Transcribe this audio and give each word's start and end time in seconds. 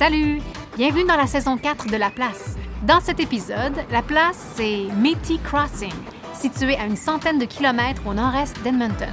Salut! 0.00 0.40
Bienvenue 0.78 1.04
dans 1.04 1.18
la 1.18 1.26
saison 1.26 1.58
4 1.58 1.88
de 1.88 1.96
La 1.98 2.08
Place. 2.08 2.56
Dans 2.86 3.00
cet 3.00 3.20
épisode, 3.20 3.74
La 3.90 4.00
Place, 4.00 4.54
c'est 4.54 4.86
Métis 4.96 5.38
Crossing, 5.44 5.92
situé 6.32 6.74
à 6.76 6.86
une 6.86 6.96
centaine 6.96 7.38
de 7.38 7.44
kilomètres 7.44 8.06
au 8.06 8.14
nord-est 8.14 8.58
d'Edmonton. 8.62 9.12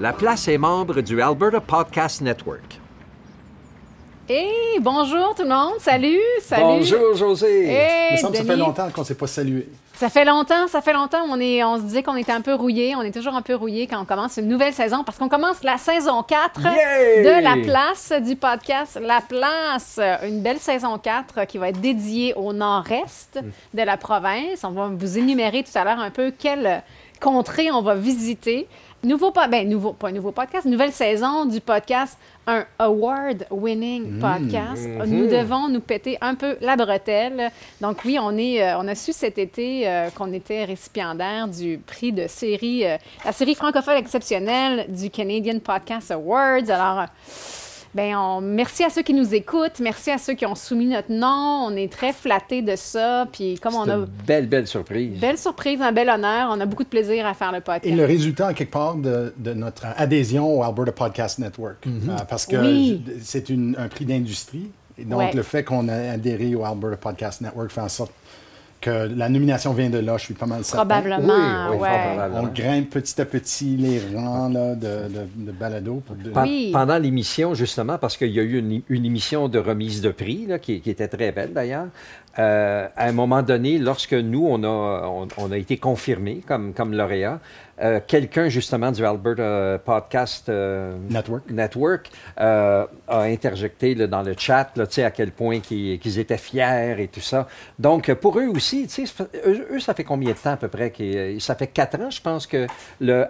La 0.00 0.14
place 0.14 0.48
est 0.48 0.56
membre 0.56 1.02
du 1.02 1.20
Alberta 1.20 1.60
Podcast 1.60 2.22
Network. 2.22 2.75
Hey, 4.28 4.80
bonjour 4.80 5.36
tout 5.36 5.42
le 5.44 5.48
monde! 5.48 5.74
Salut! 5.78 6.18
Salut! 6.42 6.62
Bonjour 6.64 7.14
José! 7.14 7.68
Hey, 7.68 8.08
Il 8.10 8.12
me 8.14 8.20
semble 8.20 8.32
que 8.32 8.38
ça 8.38 8.44
fait 8.44 8.56
longtemps 8.56 8.90
qu'on 8.90 9.02
ne 9.02 9.06
s'est 9.06 9.14
pas 9.14 9.28
salué. 9.28 9.68
Ça 9.94 10.08
fait 10.08 10.24
longtemps, 10.24 10.66
ça 10.66 10.82
fait 10.82 10.92
longtemps. 10.92 11.22
On, 11.30 11.38
est, 11.38 11.62
on 11.62 11.76
se 11.76 11.82
disait 11.82 12.02
qu'on 12.02 12.16
était 12.16 12.32
un 12.32 12.40
peu 12.40 12.52
rouillé. 12.54 12.96
On 12.96 13.02
est 13.02 13.12
toujours 13.12 13.34
un 13.36 13.42
peu 13.42 13.54
rouillé 13.54 13.86
quand 13.86 14.00
on 14.02 14.04
commence 14.04 14.36
une 14.36 14.48
nouvelle 14.48 14.72
saison 14.74 15.04
parce 15.04 15.16
qu'on 15.16 15.28
commence 15.28 15.62
la 15.62 15.78
saison 15.78 16.24
4 16.24 16.60
Yay! 16.60 17.22
de 17.22 17.40
La 17.42 17.54
Place 17.62 18.12
du 18.20 18.34
podcast 18.34 18.98
La 19.00 19.20
Place. 19.20 20.00
Une 20.26 20.40
belle 20.40 20.58
saison 20.58 20.98
4 20.98 21.44
qui 21.46 21.58
va 21.58 21.68
être 21.68 21.80
dédiée 21.80 22.34
au 22.34 22.52
nord-est 22.52 23.38
de 23.74 23.82
la 23.82 23.96
province. 23.96 24.64
On 24.64 24.70
va 24.70 24.88
vous 24.92 25.18
énumérer 25.18 25.62
tout 25.62 25.78
à 25.78 25.84
l'heure 25.84 26.00
un 26.00 26.10
peu 26.10 26.32
quelle 26.36 26.82
contrée 27.20 27.70
on 27.70 27.80
va 27.80 27.94
visiter. 27.94 28.66
Nouveau, 29.04 29.30
ben, 29.30 29.68
nouveau, 29.68 29.92
pas 29.92 30.10
nouveau 30.10 30.32
podcast, 30.32 30.66
nouvelle 30.66 30.90
saison 30.90 31.44
du 31.44 31.60
podcast, 31.60 32.18
un 32.46 32.64
award-winning 32.78 34.18
podcast. 34.18 34.88
Nous 35.06 35.26
devons 35.28 35.68
nous 35.68 35.80
péter 35.80 36.18
un 36.20 36.34
peu 36.34 36.56
la 36.60 36.76
bretelle. 36.76 37.50
Donc 37.80 37.98
oui, 38.04 38.18
on, 38.20 38.36
est, 38.36 38.62
euh, 38.62 38.78
on 38.78 38.88
a 38.88 38.94
su 38.94 39.12
cet 39.12 39.38
été 39.38 39.86
euh, 39.86 40.10
qu'on 40.10 40.32
était 40.32 40.64
récipiendaire 40.64 41.46
du 41.46 41.78
prix 41.78 42.10
de 42.10 42.26
série, 42.26 42.84
euh, 42.84 42.96
la 43.24 43.32
série 43.32 43.54
francophone 43.54 43.96
exceptionnelle 43.96 44.86
du 44.88 45.10
Canadian 45.10 45.58
Podcast 45.60 46.10
Awards. 46.10 46.68
Alors, 46.68 47.06
ben, 47.96 48.14
on, 48.16 48.40
merci 48.42 48.84
à 48.84 48.90
ceux 48.90 49.00
qui 49.02 49.14
nous 49.14 49.34
écoutent, 49.34 49.80
merci 49.80 50.10
à 50.10 50.18
ceux 50.18 50.34
qui 50.34 50.44
ont 50.44 50.54
soumis 50.54 50.86
notre 50.86 51.10
nom. 51.10 51.66
On 51.68 51.74
est 51.76 51.90
très 51.90 52.12
flattés 52.12 52.60
de 52.60 52.76
ça. 52.76 53.26
Puis 53.32 53.58
comme 53.58 53.74
on 53.74 53.88
a 53.88 53.94
une 53.94 54.04
belle, 54.26 54.46
belle 54.48 54.66
surprise. 54.66 55.18
belle 55.18 55.38
surprise, 55.38 55.80
un 55.80 55.92
bel 55.92 56.10
honneur, 56.10 56.50
on 56.52 56.60
a 56.60 56.66
beaucoup 56.66 56.84
de 56.84 56.88
plaisir 56.88 57.26
à 57.26 57.32
faire 57.32 57.52
le 57.52 57.60
podcast. 57.60 57.86
Et 57.86 57.92
le 57.96 58.04
résultat, 58.04 58.48
en 58.48 58.52
quelque 58.52 58.70
part, 58.72 58.96
de, 58.96 59.32
de 59.38 59.54
notre 59.54 59.86
adhésion 59.96 60.58
au 60.58 60.62
Alberta 60.62 60.92
Podcast 60.92 61.38
Network. 61.38 61.86
Euh, 61.86 61.90
parce 62.28 62.44
que 62.46 62.56
Oui. 62.56 63.02
c'est 63.22 63.46
un 63.50 63.88
prix 63.88 64.04
d'industrie. 64.04 64.70
Et 64.98 65.04
donc, 65.04 65.18
Ouais. 65.18 65.32
le 65.32 65.42
fait 65.42 65.64
qu'on 65.64 65.88
a 65.88 66.12
adhéré 66.12 66.54
au 66.54 66.64
Alberta 66.64 66.96
Podcast 66.98 67.40
Network 67.40 67.70
fait 67.70 67.80
en 67.80 67.88
sorte 67.88 68.12
que 68.86 69.08
la 69.16 69.28
nomination 69.28 69.72
vient 69.72 69.90
de 69.90 69.98
là. 69.98 70.16
Je 70.16 70.24
suis 70.24 70.34
pas 70.34 70.46
mal 70.46 70.64
certain. 70.64 70.84
Probablement, 70.86 71.34
Oui, 71.70 71.76
oui, 71.76 71.76
ouais. 71.82 71.88
fort 71.88 72.06
probable. 72.08 72.34
On 72.40 72.46
grimpe 72.52 72.90
petit 72.90 73.20
à 73.20 73.24
petit 73.24 73.76
les 73.76 74.00
rangs 74.14 74.48
là, 74.48 74.74
de, 74.74 75.08
de, 75.12 75.46
de 75.46 75.52
balado. 75.52 76.02
Pour 76.06 76.16
de- 76.16 76.30
Pen- 76.30 76.42
Oui. 76.44 76.70
Pendant 76.72 76.98
l'émission, 76.98 77.54
justement, 77.54 77.98
parce 77.98 78.16
qu'il 78.16 78.30
y 78.30 78.40
a 78.40 78.42
eu 78.42 78.58
une, 78.58 78.82
une 78.88 79.04
émission 79.04 79.48
de 79.48 79.58
remise 79.58 80.00
de 80.00 80.10
prix, 80.10 80.46
là, 80.46 80.58
qui, 80.58 80.80
qui 80.80 80.90
était 80.90 81.08
très 81.08 81.32
belle 81.32 81.52
d'ailleurs, 81.52 81.86
euh, 82.38 82.86
à 82.96 83.06
un 83.08 83.12
moment 83.12 83.42
donné, 83.42 83.78
lorsque 83.78 84.12
nous, 84.14 84.46
on 84.46 84.62
a, 84.62 85.06
on, 85.06 85.28
on 85.38 85.52
a 85.52 85.56
été 85.56 85.76
confirmés 85.78 86.42
comme, 86.46 86.72
comme 86.74 86.92
lauréat, 86.94 87.40
euh, 87.82 88.00
quelqu'un 88.06 88.48
justement 88.48 88.90
du 88.90 89.04
Alberta 89.04 89.78
Podcast 89.84 90.48
euh, 90.48 90.96
Network. 91.10 91.50
Network 91.50 92.10
a 92.36 92.86
interjecté 93.08 93.94
là, 93.94 94.06
dans 94.06 94.22
le 94.22 94.34
chat 94.36 94.70
là, 94.76 94.84
à 95.04 95.10
quel 95.10 95.30
point 95.30 95.60
qu'ils 95.60 96.18
étaient 96.18 96.38
fiers 96.38 96.96
et 96.98 97.08
tout 97.08 97.20
ça. 97.20 97.46
Donc, 97.78 98.12
pour 98.14 98.38
eux 98.38 98.46
aussi, 98.48 98.86
eux, 99.46 99.66
eux, 99.72 99.80
ça 99.80 99.94
fait 99.94 100.04
combien 100.04 100.32
de 100.32 100.36
temps 100.38 100.52
à 100.52 100.56
peu 100.56 100.68
près? 100.68 100.92
Ça 101.38 101.54
fait 101.54 101.66
quatre 101.68 101.98
ans, 102.00 102.10
je 102.10 102.20
pense, 102.20 102.46
que 102.46 102.66
le 103.00 103.24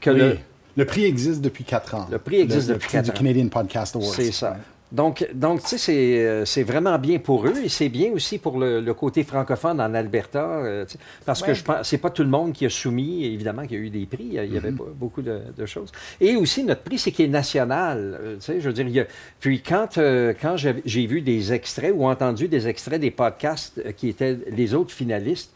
que 0.00 0.10
oui. 0.10 0.18
le, 0.18 0.38
Le 0.76 0.84
prix 0.84 1.04
existe 1.04 1.40
depuis 1.40 1.64
quatre 1.64 1.94
ans. 1.94 2.06
Le 2.10 2.18
prix 2.18 2.40
existe 2.40 2.68
Le- 2.68 2.74
depuis 2.74 2.88
le 2.88 2.92
quatre 2.92 3.10
ans. 3.10 3.12
du 3.12 3.18
Canadian 3.18 3.48
Podcast 3.48 3.96
Awards. 3.96 4.12
C'est 4.14 4.32
ça. 4.32 4.56
Donc, 4.92 5.26
donc 5.34 5.62
tu 5.62 5.68
sais, 5.70 5.78
c'est, 5.78 6.24
euh, 6.26 6.44
c'est 6.44 6.62
vraiment 6.62 6.96
bien 6.98 7.18
pour 7.18 7.44
eux 7.46 7.54
et 7.64 7.68
c'est 7.68 7.88
bien 7.88 8.12
aussi 8.12 8.38
pour 8.38 8.56
le, 8.58 8.80
le 8.80 8.94
côté 8.94 9.24
francophone 9.24 9.80
en 9.80 9.92
Alberta, 9.94 10.44
euh, 10.44 10.84
parce 11.24 11.42
que 11.42 11.54
je 11.54 11.64
pense 11.64 11.88
c'est 11.88 11.98
pas 11.98 12.10
tout 12.10 12.22
le 12.22 12.28
monde 12.28 12.52
qui 12.52 12.66
a 12.66 12.70
soumis, 12.70 13.24
évidemment, 13.24 13.62
qu'il 13.66 13.72
y 13.78 13.80
a 13.80 13.82
eu 13.82 13.90
des 13.90 14.06
prix, 14.06 14.28
il 14.30 14.34
y 14.34 14.56
avait 14.56 14.70
pas- 14.70 14.84
beaucoup 14.94 15.22
de, 15.22 15.40
de 15.56 15.66
choses. 15.66 15.90
Et 16.20 16.36
aussi, 16.36 16.62
notre 16.62 16.82
prix, 16.82 16.98
c'est 16.98 17.10
qu'il 17.10 17.24
est 17.24 17.28
national, 17.28 18.16
euh, 18.20 18.36
tu 18.36 18.42
sais, 18.42 18.60
je 18.60 18.66
veux 18.68 18.72
dire, 18.72 18.86
il 18.86 18.94
y 18.94 19.00
a- 19.00 19.06
puis 19.40 19.60
quand, 19.60 19.98
euh, 19.98 20.32
quand 20.40 20.56
j'ai, 20.56 21.06
vu 21.06 21.20
des 21.20 21.52
extraits 21.52 21.92
ou 21.94 22.06
entendu 22.06 22.46
des 22.46 22.68
extraits 22.68 23.00
des 23.00 23.10
podcasts 23.10 23.78
euh, 23.84 23.90
qui 23.90 24.08
étaient 24.08 24.38
les 24.52 24.72
autres 24.72 24.92
finalistes, 24.92 25.52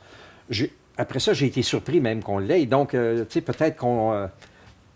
j'ai- 0.50 0.72
après 0.96 1.20
ça, 1.20 1.34
j'ai 1.34 1.46
été 1.46 1.62
surpris 1.62 2.00
même 2.00 2.20
qu'on 2.22 2.38
l'ait. 2.40 2.66
Donc, 2.66 2.94
euh, 2.94 3.20
tu 3.20 3.34
sais, 3.34 3.40
peut-être 3.42 3.76
qu'on... 3.76 4.28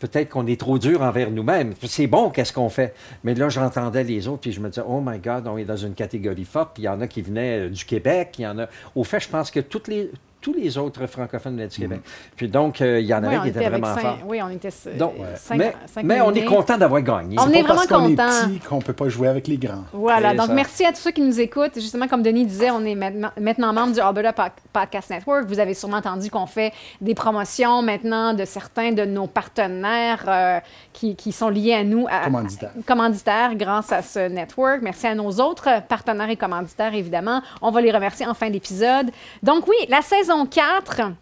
peut-être 0.06 0.28
qu'on 0.28 0.47
est 0.47 0.60
trop 0.60 0.78
dur 0.78 1.00
envers 1.03 1.31
nous-mêmes. 1.31 1.72
C'est 1.82 2.06
bon, 2.06 2.31
qu'est-ce 2.31 2.53
qu'on 2.53 2.69
fait? 2.69 2.94
Mais 3.22 3.34
là, 3.34 3.48
j'entendais 3.48 4.04
les 4.04 4.28
autres, 4.28 4.41
puis 4.41 4.53
je 4.53 4.60
me 4.60 4.69
disais, 4.69 4.84
oh 4.87 5.00
my 5.04 5.19
God, 5.19 5.47
on 5.47 5.56
est 5.56 5.65
dans 5.65 5.76
une 5.76 5.94
catégorie 5.94 6.44
forte, 6.44 6.75
puis 6.75 6.82
il 6.82 6.87
y 6.87 6.88
en 6.88 7.00
a 7.00 7.06
qui 7.06 7.22
venaient 7.22 7.66
euh, 7.66 7.70
du 7.70 7.84
Québec, 7.84 8.34
il 8.38 8.43
y 8.43 8.47
en 8.47 8.59
a... 8.59 8.66
Au 8.94 9.04
fait, 9.04 9.20
je 9.20 9.28
pense 9.28 9.50
que 9.50 9.60
toutes 9.60 9.88
les, 9.88 10.10
tous 10.44 10.53
les 10.53 10.77
autres 10.77 11.06
francophones 11.06 11.56
du 11.56 11.69
Québec. 11.69 12.00
Puis 12.37 12.49
donc, 12.49 12.82
euh, 12.82 13.00
il 13.00 13.06
y 13.06 13.15
en 13.15 13.22
Oui, 13.22 13.28
avait 13.28 13.37
qui 13.44 13.49
était 13.49 13.59
étaient 13.60 13.66
avec 13.69 13.81
vraiment 13.82 13.94
cinq- 13.94 14.03
forts. 14.03 14.19
Oui, 14.27 14.41
on 14.43 14.50
était 14.50 14.69
euh, 14.88 14.99
Donc, 14.99 15.15
cinq- 15.37 15.56
mais, 15.56 15.75
cinq 15.87 16.05
mais 16.05 16.21
on 16.21 16.32
est 16.34 16.44
content 16.44 16.77
d'avoir 16.77 17.00
gagné. 17.00 17.37
On 17.41 17.47
C'est 17.50 17.60
est 17.60 17.62
pas 17.62 17.69
parce 17.69 17.87
vraiment 17.88 18.06
qu'on 18.09 18.12
est 18.12 18.16
petit 18.16 18.59
qu'on 18.69 18.78
peut 18.81 18.93
pas 18.93 19.09
jouer 19.09 19.28
avec 19.28 19.49
les 19.49 19.56
grands. 19.56 19.84
Voilà, 19.94 20.34
donc 20.34 20.49
ça. 20.49 20.53
merci 20.53 20.84
à 20.84 20.91
tous 20.93 20.99
ceux 20.99 21.12
qui 21.12 21.22
nous 21.22 21.41
écoutent. 21.41 21.77
Justement, 21.77 22.09
comme 22.09 22.22
Denis 22.22 22.44
disait, 22.44 22.71
on 22.71 22.84
est 22.84 22.94
maintenant, 22.94 23.72
membre 23.72 23.94
du 23.94 24.00
Alberta 24.00 24.32
Po- 24.34 24.60
Podcast 24.71 25.09
Network. 25.09 25.47
Vous 25.47 25.59
avez 25.60 25.72
sûrement 25.72 25.97
entendu 25.97 26.28
qu'on 26.31 26.44
fait 26.47 26.75
des 27.00 27.15
promotions 27.15 27.81
maintenant 27.81 28.34
de 28.34 28.44
certains 28.44 28.93
de 28.93 29.06
nos 29.06 29.26
partenaires 29.26 30.25
euh, 30.28 30.61
qui, 30.93 31.16
qui 31.16 31.32
sont 31.32 31.49
liés 31.49 31.72
à 31.75 31.84
nous. 31.84 32.06
À, 32.11 32.25
Commanditaires. 32.25 32.72
commanditaires 32.87 33.55
grâce 33.55 33.93
à 33.93 34.03
ce 34.03 34.28
network. 34.28 34.81
Merci 34.82 35.06
à 35.06 35.15
nos 35.15 35.31
autres 35.41 35.69
partenaires 35.88 36.28
et 36.28 36.37
commanditaires, 36.37 36.93
évidemment. 36.94 37.41
On 37.62 37.71
va 37.71 37.81
les 37.81 37.91
remercier 37.93 38.26
en 38.26 38.34
fin 38.34 38.50
d'épisode. 38.50 39.11
Donc 39.43 39.66
oui, 39.69 39.76
la 39.88 40.03
saison 40.03 40.34
4... 40.47 41.15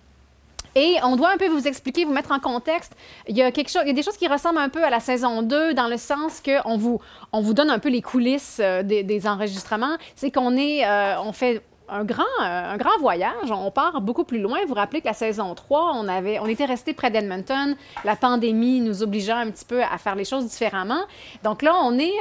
Et 0.75 0.97
on 1.03 1.17
doit 1.17 1.31
un 1.33 1.37
peu 1.37 1.49
vous 1.49 1.67
expliquer, 1.67 2.05
vous 2.05 2.13
mettre 2.13 2.33
en 2.33 2.41
contexte. 2.41 2.95
Il 3.29 3.37
y 3.37 3.43
a, 3.43 3.53
quelque 3.53 3.71
chose, 3.71 3.83
il 3.85 3.89
y 3.89 3.91
a 3.91 3.95
des 3.95 4.03
choses 4.03 4.17
qui 4.17 4.29
ressemblent 4.29 4.59
un 4.59 4.71
peu 4.71 4.83
à 4.83 4.91
la 4.91 5.01
saison 5.01 5.43
2 5.43 5.75
dans 5.75 5.89
le 5.89 5.99
sens 5.99 6.41
qu'on 6.41 6.77
vous, 6.79 7.01
on 7.33 7.41
vous 7.41 7.53
donne 7.53 7.71
un 7.71 7.79
peu 7.79 7.91
les 7.91 8.03
coulisses 8.03 8.59
euh, 8.61 8.83
des, 8.83 9.27
enregistrements. 9.27 9.97
C'est 10.17 10.31
qu'on 10.31 10.57
est, 10.57 10.87
euh, 10.87 11.21
on 11.21 11.33
fait 11.33 11.63
un 11.91 12.05
grand, 12.05 12.23
euh, 12.41 12.73
un 12.73 12.79
grand 12.79 12.99
voyage. 13.01 13.51
On 13.51 13.71
part 13.71 14.01
beaucoup 14.01 14.25
plus 14.25 14.41
loin. 14.41 14.61
Vous 14.63 14.69
vous 14.69 14.75
rappelez 14.75 15.03
que 15.03 15.07
la 15.09 15.13
saison 15.13 15.55
3, 15.55 15.93
on, 15.95 16.09
avait, 16.09 16.39
on 16.39 16.47
était 16.47 16.65
resté 16.65 16.95
près 16.95 17.11
d'Edmonton. 17.11 17.77
La 18.05 18.17
pandémie 18.17 18.81
nous 18.81 19.03
obligeant 19.03 19.37
un 19.37 19.51
petit 19.51 19.67
peu 19.67 19.83
à 19.83 19.99
faire 19.99 20.15
les 20.15 20.25
choses 20.25 20.47
différemment. 20.47 21.03
Donc 21.45 21.61
là, 21.61 21.75
on 21.83 21.99
est 21.99 22.19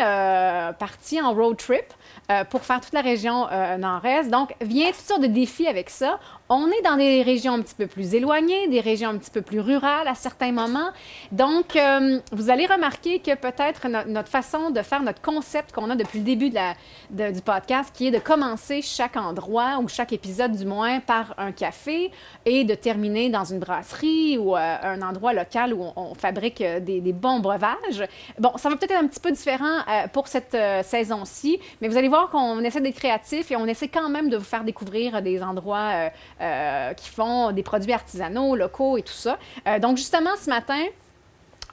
parti 0.77 1.21
en 1.21 1.33
road 1.33 1.55
trip 1.55 1.85
pour 2.49 2.61
faire 2.63 2.81
toute 2.81 2.93
la 2.93 3.01
région 3.01 3.47
nord-est. 3.77 4.29
Donc, 4.29 4.53
vient 4.59 4.87
toutes 4.87 4.95
sortes 4.97 5.21
de 5.21 5.27
défis 5.27 5.67
avec 5.67 5.89
ça. 5.89 6.19
On 6.53 6.67
est 6.67 6.81
dans 6.83 6.97
des 6.97 7.21
régions 7.21 7.53
un 7.53 7.61
petit 7.61 7.75
peu 7.75 7.87
plus 7.87 8.13
éloignées, 8.13 8.67
des 8.67 8.81
régions 8.81 9.11
un 9.11 9.17
petit 9.17 9.31
peu 9.31 9.41
plus 9.41 9.61
rurales 9.61 10.05
à 10.05 10.15
certains 10.15 10.51
moments. 10.51 10.89
Donc, 11.31 11.77
euh, 11.77 12.19
vous 12.33 12.49
allez 12.49 12.65
remarquer 12.65 13.19
que 13.19 13.33
peut-être 13.35 13.87
no- 13.87 14.03
notre 14.05 14.27
façon 14.27 14.69
de 14.69 14.81
faire 14.81 15.01
notre 15.01 15.21
concept 15.21 15.71
qu'on 15.71 15.89
a 15.89 15.95
depuis 15.95 16.19
le 16.19 16.25
début 16.25 16.49
du 16.49 17.41
podcast, 17.41 17.91
qui 17.95 18.07
est 18.07 18.11
de 18.11 18.19
commencer 18.19 18.81
chaque 18.81 19.15
endroit 19.15 19.79
ou 19.81 19.87
chaque 19.87 20.11
épisode 20.11 20.51
du 20.51 20.65
moins 20.65 20.99
par 20.99 21.35
un 21.37 21.53
café 21.53 22.11
et 22.43 22.65
de 22.65 22.75
terminer 22.75 23.29
dans 23.29 23.45
une 23.45 23.59
brasserie 23.59 24.37
ou 24.37 24.57
euh, 24.57 24.75
un 24.83 25.01
endroit 25.03 25.31
local 25.31 25.73
où 25.73 25.85
on, 25.95 26.15
fabrique 26.15 26.59
euh, 26.59 26.81
des, 26.81 27.13
bons 27.13 27.39
breuvages. 27.39 28.03
Bon, 28.39 28.57
ça 28.57 28.67
va 28.67 28.75
peut-être 28.75 28.91
être 28.91 29.01
un 29.01 29.07
petit 29.07 29.21
peu 29.21 29.31
différent 29.31 29.85
pour 30.11 30.27
cette 30.27 30.57
saison-ci, 30.83 31.61
mais 31.79 31.87
vous 31.87 31.95
allez 31.95 32.09
voir 32.09 32.29
qu'on 32.29 32.59
essaie 32.59 32.81
d'être 32.81 32.97
créatif 32.97 33.51
et 33.51 33.55
on 33.55 33.67
essaie 33.67 33.87
quand 33.87 34.09
même 34.09 34.29
de 34.29 34.35
vous 34.35 34.43
faire 34.43 34.65
découvrir 34.65 35.21
des 35.21 35.41
endroits 35.41 36.09
euh, 36.41 36.93
qui 36.93 37.09
font 37.09 37.51
des 37.51 37.63
produits 37.63 37.93
artisanaux, 37.93 38.55
locaux 38.55 38.97
et 38.97 39.03
tout 39.03 39.13
ça. 39.13 39.37
Euh, 39.67 39.79
donc, 39.79 39.97
justement, 39.97 40.31
ce 40.41 40.49
matin, 40.49 40.83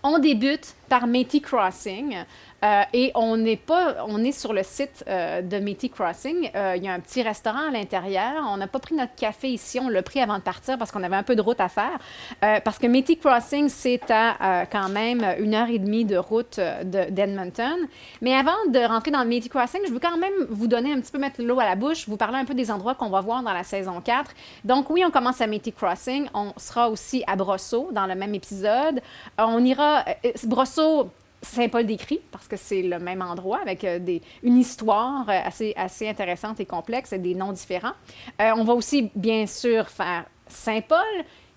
on 0.02 0.18
débute 0.18 0.74
par 0.88 1.06
Métis 1.06 1.40
Crossing. 1.40 2.16
Euh, 2.64 2.82
et 2.92 3.12
on 3.14 3.36
n'est 3.36 3.56
pas, 3.56 4.04
on 4.08 4.24
est 4.24 4.32
sur 4.32 4.52
le 4.52 4.64
site 4.64 5.04
euh, 5.06 5.42
de 5.42 5.58
Métis 5.58 5.90
Crossing. 5.90 6.50
Euh, 6.56 6.74
Il 6.76 6.82
y 6.82 6.88
a 6.88 6.92
un 6.92 6.98
petit 6.98 7.22
restaurant 7.22 7.68
à 7.68 7.70
l'intérieur. 7.70 8.44
On 8.48 8.56
n'a 8.56 8.66
pas 8.66 8.80
pris 8.80 8.96
notre 8.96 9.14
café 9.14 9.48
ici. 9.48 9.78
On 9.80 9.88
l'a 9.88 10.02
pris 10.02 10.20
avant 10.20 10.38
de 10.38 10.42
partir 10.42 10.76
parce 10.76 10.90
qu'on 10.90 11.02
avait 11.04 11.16
un 11.16 11.22
peu 11.22 11.36
de 11.36 11.40
route 11.42 11.60
à 11.60 11.68
faire. 11.68 11.98
Parce 12.40 12.78
que 12.78 12.86
Métis 12.86 13.18
Crossing, 13.18 13.68
c'est 13.68 14.10
à 14.10 14.66
quand 14.66 14.88
même 14.88 15.24
une 15.38 15.54
heure 15.54 15.68
et 15.68 15.78
demie 15.78 16.04
de 16.04 16.16
route 16.16 16.58
de- 16.58 17.10
d'Edmonton. 17.10 17.76
Mais 18.22 18.34
avant 18.34 18.52
de 18.68 18.78
rentrer 18.86 19.10
dans 19.10 19.22
le 19.22 19.28
Métis 19.28 19.48
Crossing, 19.48 19.80
je 19.86 19.92
veux 19.92 20.00
quand 20.00 20.16
même 20.16 20.32
vous 20.50 20.66
donner 20.66 20.92
un 20.92 21.00
petit 21.00 21.12
peu 21.12 21.18
mettre 21.18 21.42
l'eau 21.42 21.60
à 21.60 21.64
la 21.64 21.76
bouche, 21.76 22.08
vous 22.08 22.16
parler 22.16 22.38
un 22.38 22.44
peu 22.44 22.54
des 22.54 22.70
endroits 22.70 22.94
qu'on 22.94 23.10
va 23.10 23.20
voir 23.20 23.42
dans 23.42 23.52
la 23.52 23.64
saison 23.64 24.00
4. 24.00 24.32
Donc 24.64 24.90
oui, 24.90 25.04
on 25.06 25.10
commence 25.10 25.40
à 25.40 25.46
Métis 25.46 25.74
Crossing. 25.74 26.26
On 26.34 26.52
sera 26.56 26.90
aussi 26.90 27.22
à 27.26 27.36
Brosseau 27.36 27.90
dans 27.92 28.06
le 28.06 28.14
même 28.14 28.34
épisode. 28.34 29.00
On 29.38 29.64
ira... 29.64 30.04
Brosseau... 30.44 31.10
Saint-Paul-des-Cris, 31.42 32.20
parce 32.30 32.48
que 32.48 32.56
c'est 32.56 32.82
le 32.82 32.98
même 32.98 33.22
endroit 33.22 33.60
avec 33.62 33.84
euh, 33.84 33.98
des, 33.98 34.22
une 34.42 34.56
histoire 34.56 35.28
euh, 35.28 35.40
assez, 35.44 35.72
assez 35.76 36.08
intéressante 36.08 36.60
et 36.60 36.66
complexe 36.66 37.12
et 37.12 37.18
des 37.18 37.34
noms 37.34 37.52
différents. 37.52 37.92
Euh, 38.40 38.50
on 38.56 38.64
va 38.64 38.74
aussi, 38.74 39.10
bien 39.14 39.46
sûr, 39.46 39.88
faire 39.88 40.24
Saint-Paul, 40.48 40.98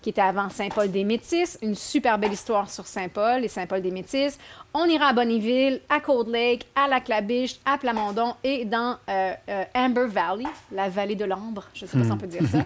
qui 0.00 0.10
était 0.10 0.20
avant 0.20 0.48
Saint-Paul-des-Métis. 0.50 1.58
Une 1.62 1.74
super 1.74 2.18
belle 2.18 2.32
histoire 2.32 2.70
sur 2.70 2.86
Saint-Paul 2.86 3.44
et 3.44 3.48
Saint-Paul-des-Métis. 3.48 4.38
On 4.74 4.86
ira 4.86 5.08
à 5.08 5.12
Bonnyville, 5.12 5.80
à 5.90 6.00
Cold 6.00 6.28
Lake, 6.28 6.66
à 6.74 6.88
Lac-la-Biche, 6.88 7.56
à 7.66 7.76
Plamondon 7.76 8.34
et 8.42 8.64
dans 8.64 8.96
euh, 9.06 9.34
euh, 9.50 9.64
Amber 9.74 10.06
Valley, 10.06 10.46
la 10.70 10.88
vallée 10.88 11.14
de 11.14 11.26
l'ambre, 11.26 11.64
je 11.74 11.84
ne 11.84 11.90
sais 11.90 11.98
pas 11.98 12.04
si 12.04 12.10
on 12.10 12.16
peut 12.16 12.26
dire 12.26 12.46
ça. 12.50 12.60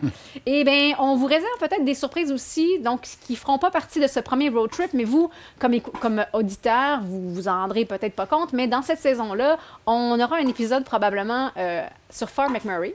et 0.46 0.62
bien, 0.62 0.94
on 1.00 1.16
vous 1.16 1.26
réserve 1.26 1.58
peut-être 1.58 1.84
des 1.84 1.94
surprises 1.96 2.30
aussi, 2.30 2.78
donc 2.78 3.02
qui 3.26 3.32
ne 3.32 3.36
feront 3.36 3.58
pas 3.58 3.72
partie 3.72 3.98
de 3.98 4.06
ce 4.06 4.20
premier 4.20 4.50
road 4.50 4.70
trip, 4.70 4.90
mais 4.92 5.02
vous, 5.02 5.30
comme, 5.58 5.80
comme 6.00 6.24
auditeur, 6.32 7.00
vous 7.02 7.34
vous 7.34 7.48
en 7.48 7.62
rendrez 7.62 7.84
peut-être 7.84 8.14
pas 8.14 8.26
compte, 8.26 8.52
mais 8.52 8.68
dans 8.68 8.82
cette 8.82 9.00
saison-là, 9.00 9.58
on 9.86 10.20
aura 10.20 10.36
un 10.36 10.46
épisode 10.46 10.84
probablement 10.84 11.50
euh, 11.56 11.84
sur 12.08 12.30
Fort 12.30 12.50
McMurray. 12.50 12.94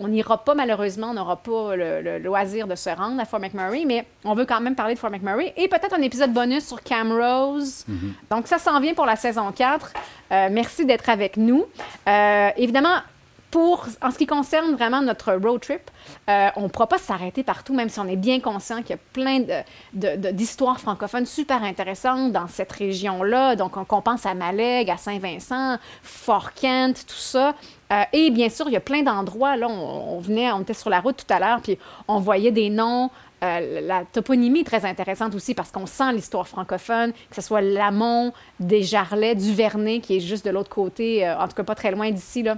On 0.00 0.08
n'ira 0.08 0.42
pas, 0.42 0.54
malheureusement, 0.54 1.08
on 1.10 1.14
n'aura 1.14 1.36
pas 1.36 1.76
le, 1.76 2.00
le 2.00 2.18
loisir 2.18 2.66
de 2.66 2.74
se 2.74 2.90
rendre 2.90 3.20
à 3.20 3.24
Fort 3.24 3.40
McMurray, 3.40 3.84
mais 3.86 4.06
on 4.24 4.34
veut 4.34 4.46
quand 4.46 4.60
même 4.60 4.74
parler 4.74 4.94
de 4.94 4.98
Fort 4.98 5.10
McMurray. 5.10 5.52
Et 5.56 5.68
peut-être 5.68 5.94
un 5.94 6.02
épisode 6.02 6.32
bonus 6.32 6.66
sur 6.66 6.82
Camrose. 6.82 7.84
Donc, 8.30 8.46
ça 8.48 8.58
s'en 8.58 8.80
vient 8.80 8.94
pour 8.94 9.06
la 9.06 9.16
saison 9.16 9.52
4. 9.52 9.92
Euh, 10.32 10.48
merci 10.50 10.86
d'être 10.86 11.08
avec 11.08 11.36
nous. 11.36 11.66
Euh, 12.08 12.48
évidemment, 12.56 12.96
pour, 13.52 13.86
en 14.00 14.10
ce 14.10 14.16
qui 14.16 14.26
concerne 14.26 14.74
vraiment 14.74 15.02
notre 15.02 15.34
road 15.34 15.60
trip, 15.60 15.82
euh, 16.30 16.48
on 16.56 16.62
ne 16.62 16.68
pourra 16.68 16.86
pas 16.86 16.96
s'arrêter 16.96 17.42
partout, 17.42 17.74
même 17.74 17.90
si 17.90 18.00
on 18.00 18.08
est 18.08 18.16
bien 18.16 18.40
conscient 18.40 18.78
qu'il 18.80 18.90
y 18.90 18.94
a 18.94 19.02
plein 19.12 19.44
d'histoires 19.92 20.80
francophones 20.80 21.26
super 21.26 21.62
intéressantes 21.62 22.32
dans 22.32 22.48
cette 22.48 22.72
région-là. 22.72 23.54
Donc, 23.54 23.76
on, 23.76 23.84
qu'on 23.84 24.00
pense 24.00 24.24
à 24.24 24.32
Malègue, 24.32 24.90
à 24.90 24.96
Saint-Vincent, 24.96 25.76
Fort-Kent, 26.02 27.04
tout 27.06 27.14
ça. 27.14 27.54
Euh, 27.92 28.02
et 28.14 28.30
bien 28.30 28.48
sûr, 28.48 28.68
il 28.68 28.72
y 28.72 28.76
a 28.76 28.80
plein 28.80 29.02
d'endroits. 29.02 29.54
Là, 29.58 29.68
on, 29.68 30.16
on 30.16 30.18
venait, 30.18 30.50
on 30.50 30.62
était 30.62 30.72
sur 30.72 30.88
la 30.88 31.00
route 31.00 31.18
tout 31.18 31.34
à 31.34 31.38
l'heure, 31.38 31.60
puis 31.60 31.78
on 32.08 32.20
voyait 32.20 32.52
des 32.52 32.70
noms. 32.70 33.10
Euh, 33.44 33.82
la 33.82 34.04
toponymie 34.06 34.60
est 34.60 34.64
très 34.64 34.86
intéressante 34.86 35.34
aussi 35.34 35.52
parce 35.52 35.70
qu'on 35.70 35.84
sent 35.84 36.14
l'histoire 36.14 36.48
francophone, 36.48 37.12
que 37.12 37.36
ce 37.36 37.42
soit 37.42 37.60
Lamont, 37.60 38.32
Desjarlais, 38.60 39.34
Duvernay, 39.34 40.00
qui 40.00 40.16
est 40.16 40.20
juste 40.20 40.46
de 40.46 40.50
l'autre 40.50 40.70
côté, 40.70 41.28
en 41.28 41.48
tout 41.48 41.54
cas 41.54 41.64
pas 41.64 41.74
très 41.74 41.90
loin 41.90 42.10
d'ici, 42.10 42.42
là 42.42 42.56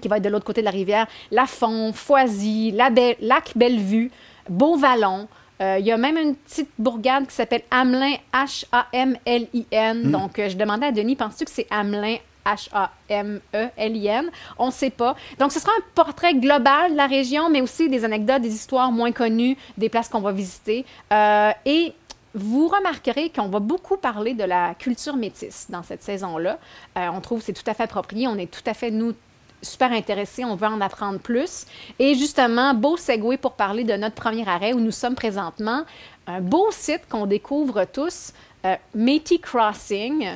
qui 0.00 0.08
va 0.08 0.16
être 0.18 0.22
de 0.24 0.28
l'autre 0.28 0.44
côté 0.44 0.60
de 0.60 0.64
la 0.66 0.70
rivière, 0.70 1.06
Lafont, 1.30 1.92
Foisy, 1.92 2.72
la 2.72 2.90
Be- 2.90 3.16
Lac 3.20 3.52
Bellevue, 3.56 4.10
Beauvallon. 4.48 5.28
Euh, 5.62 5.76
il 5.80 5.86
y 5.86 5.92
a 5.92 5.96
même 5.96 6.18
une 6.18 6.34
petite 6.34 6.68
bourgade 6.78 7.26
qui 7.26 7.34
s'appelle 7.34 7.62
Hamelin, 7.70 8.14
H-A-M-L-I-N. 8.34 10.10
Donc, 10.10 10.38
euh, 10.38 10.48
je 10.50 10.56
demandais 10.56 10.86
à 10.86 10.92
Denis, 10.92 11.16
penses-tu 11.16 11.44
que 11.46 11.50
c'est 11.50 11.66
Hamelin, 11.70 12.16
H-A-M-E-L-I-N? 12.44 14.30
On 14.58 14.66
ne 14.66 14.70
sait 14.72 14.90
pas. 14.90 15.16
Donc, 15.38 15.52
ce 15.52 15.60
sera 15.60 15.72
un 15.72 15.82
portrait 15.94 16.34
global 16.34 16.92
de 16.92 16.96
la 16.96 17.06
région, 17.06 17.48
mais 17.50 17.60
aussi 17.60 17.88
des 17.88 18.04
anecdotes, 18.04 18.42
des 18.42 18.54
histoires 18.54 18.92
moins 18.92 19.12
connues, 19.12 19.56
des 19.78 19.88
places 19.88 20.08
qu'on 20.08 20.20
va 20.20 20.32
visiter. 20.32 20.84
Euh, 21.12 21.50
et 21.64 21.92
vous 22.34 22.68
remarquerez 22.68 23.30
qu'on 23.30 23.48
va 23.48 23.60
beaucoup 23.60 23.96
parler 23.96 24.34
de 24.34 24.44
la 24.44 24.74
culture 24.74 25.16
métisse 25.16 25.66
dans 25.70 25.82
cette 25.82 26.02
saison-là. 26.02 26.58
Euh, 26.98 27.08
on 27.14 27.20
trouve 27.22 27.38
que 27.38 27.46
c'est 27.46 27.54
tout 27.54 27.62
à 27.66 27.72
fait 27.72 27.84
approprié. 27.84 28.28
On 28.28 28.36
est 28.36 28.50
tout 28.50 28.60
à 28.68 28.74
fait, 28.74 28.90
nous, 28.90 29.14
super 29.62 29.92
intéressés. 29.92 30.44
On 30.44 30.56
veut 30.56 30.66
en 30.66 30.80
apprendre 30.80 31.18
plus. 31.18 31.66
Et 31.98 32.14
justement, 32.14 32.74
beau 32.74 32.96
segue 32.96 33.36
pour 33.38 33.52
parler 33.52 33.84
de 33.84 33.94
notre 33.94 34.14
premier 34.14 34.48
arrêt 34.48 34.72
où 34.72 34.80
nous 34.80 34.90
sommes 34.90 35.14
présentement. 35.14 35.82
Un 36.26 36.40
beau 36.40 36.68
site 36.70 37.02
qu'on 37.08 37.26
découvre 37.26 37.84
tous, 37.84 38.32
euh, 38.64 38.76
Métis 38.94 39.40
Crossing. 39.40 40.26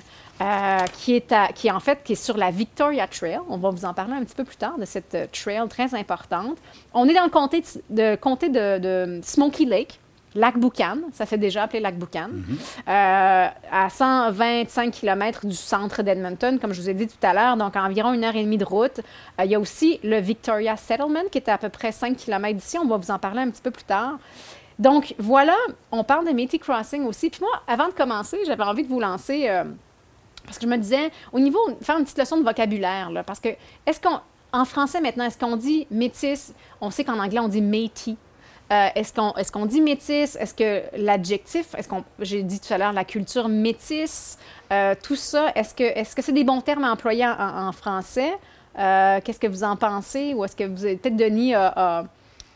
euh, 0.41 0.79
qui, 0.99 1.17
est 1.17 1.35
qui 1.55 1.71
en 1.71 1.81
fait 1.81 2.03
qui 2.03 2.13
est 2.13 2.23
sur 2.23 2.37
la 2.37 2.51
Victoria 2.51 3.07
Trail. 3.07 3.41
On 3.49 3.59
va 3.59 3.71
vous 3.71 3.85
en 3.85 3.93
parler 3.93 4.15
un 4.15 4.25
petit 4.25 4.35
peu 4.35 4.45
plus 4.45 4.57
tard 4.57 4.79
de 4.79 4.85
cette 4.87 5.15
euh, 5.15 5.27
trail 5.31 5.61
très 5.69 5.95
importante. 5.95 6.57
On 6.95 7.07
est 7.09 7.15
dans 7.15 7.25
le 7.25 7.31
comté 7.31 7.63
de, 7.91 8.17
comté 8.17 8.49
de 8.49 9.21
Smoky 9.23 9.67
Lake, 9.67 10.01
Lac 10.35 10.59
Boucan, 10.59 10.99
ça 11.13 11.27
fait 11.27 11.39
déjà 11.39 11.65
appelé 11.65 11.81
Lac 11.81 11.99
Boucan, 11.99 12.31
euh, 12.89 13.47
à 13.73 13.91
125 13.91 14.93
km 14.93 15.47
du 15.47 15.57
centre 15.57 16.03
d'Edmonton, 16.03 16.59
comme 16.61 16.73
je 16.73 16.81
vous 16.81 16.89
ai 16.89 16.95
dit 16.95 17.09
tout 17.09 17.27
à 17.27 17.35
l'heure, 17.35 17.57
donc 17.57 17.75
environ 17.75 18.13
une 18.13 18.23
heure 18.23 18.37
et 18.37 18.45
demie 18.45 18.59
de 18.59 18.65
route. 18.65 19.01
Euh, 19.41 19.45
il 19.45 19.51
y 19.51 19.55
a 19.57 19.61
aussi 19.61 19.99
le 20.05 20.21
Victoria 20.21 20.77
Settlement, 20.77 21.25
qui 21.33 21.39
est 21.39 21.49
à 21.49 21.59
peu 21.59 21.69
près 21.69 21.91
5 21.91 22.17
km 22.17 22.57
d'ici. 22.57 22.79
On 22.79 22.87
va 22.87 22.97
vous 22.97 23.11
en 23.11 23.19
parler 23.19 23.41
un 23.41 23.51
petit 23.51 23.63
peu 23.63 23.73
plus 23.73 23.85
tard. 23.85 24.19
Donc 24.79 25.15
voilà, 25.19 25.57
on 25.91 26.05
parle 26.05 26.27
de 26.27 26.33
Métis 26.33 26.61
Crossing 26.61 27.05
aussi. 27.05 27.29
Puis 27.29 27.41
moi, 27.41 27.51
avant 27.67 27.89
de 27.89 27.93
commencer, 27.93 28.39
j'avais 28.47 28.63
envie 28.63 28.85
de 28.85 28.89
vous 28.89 29.01
lancer, 29.01 29.49
euh, 29.49 29.65
parce 30.47 30.59
que 30.59 30.65
je 30.65 30.71
me 30.71 30.79
disais, 30.79 31.11
au 31.33 31.41
niveau, 31.41 31.59
faire 31.83 31.99
une 31.99 32.05
petite 32.05 32.19
leçon 32.19 32.39
de 32.39 32.45
vocabulaire, 32.45 33.11
là, 33.11 33.25
parce 33.25 33.41
que, 33.41 33.49
est-ce 33.85 34.01
qu'on, 34.01 34.21
en 34.53 34.65
français 34.65 35.01
maintenant, 35.01 35.25
est-ce 35.25 35.39
qu'on 35.39 35.57
dit 35.57 35.87
métis? 35.91 36.55
On 36.81 36.91
sait 36.91 37.05
qu'en 37.05 37.19
anglais, 37.19 37.41
on 37.41 37.49
dit 37.49 37.61
métis. 37.61 38.17
Euh, 38.73 38.87
est-ce 38.95 39.13
qu'on 39.53 39.65
est 39.65 39.69
dit 39.69 39.81
métis? 39.81 40.37
Est-ce 40.37 40.55
que 40.55 40.83
l'adjectif, 40.97 41.75
est-ce 41.77 41.89
qu'on, 41.89 42.05
j'ai 42.21 42.43
dit 42.45 42.61
tout 42.61 42.73
à 42.73 42.79
l'heure, 42.79 42.93
la 42.93 43.05
culture 43.05 43.49
métisse, 43.49 44.39
euh, 44.73 44.95
tout 45.03 45.17
ça, 45.17 45.51
est-ce 45.57 45.75
que 45.75 45.83
est-ce 45.83 46.15
que 46.15 46.23
c'est 46.23 46.33
des 46.33 46.45
bons 46.45 46.61
termes 46.61 46.85
à 46.85 46.93
employer 46.93 47.27
en, 47.27 47.69
en 47.69 47.73
français? 47.73 48.33
Euh, 48.79 49.21
Qu'est-ce 49.25 49.41
que 49.41 49.49
vous 49.49 49.65
en 49.65 49.75
pensez? 49.75 50.35
Ou 50.35 50.45
est-ce 50.45 50.55
que 50.55 50.63
vous 50.65 50.83
peut-être 50.97 51.17
Denis 51.17 51.55
a- 51.55 52.05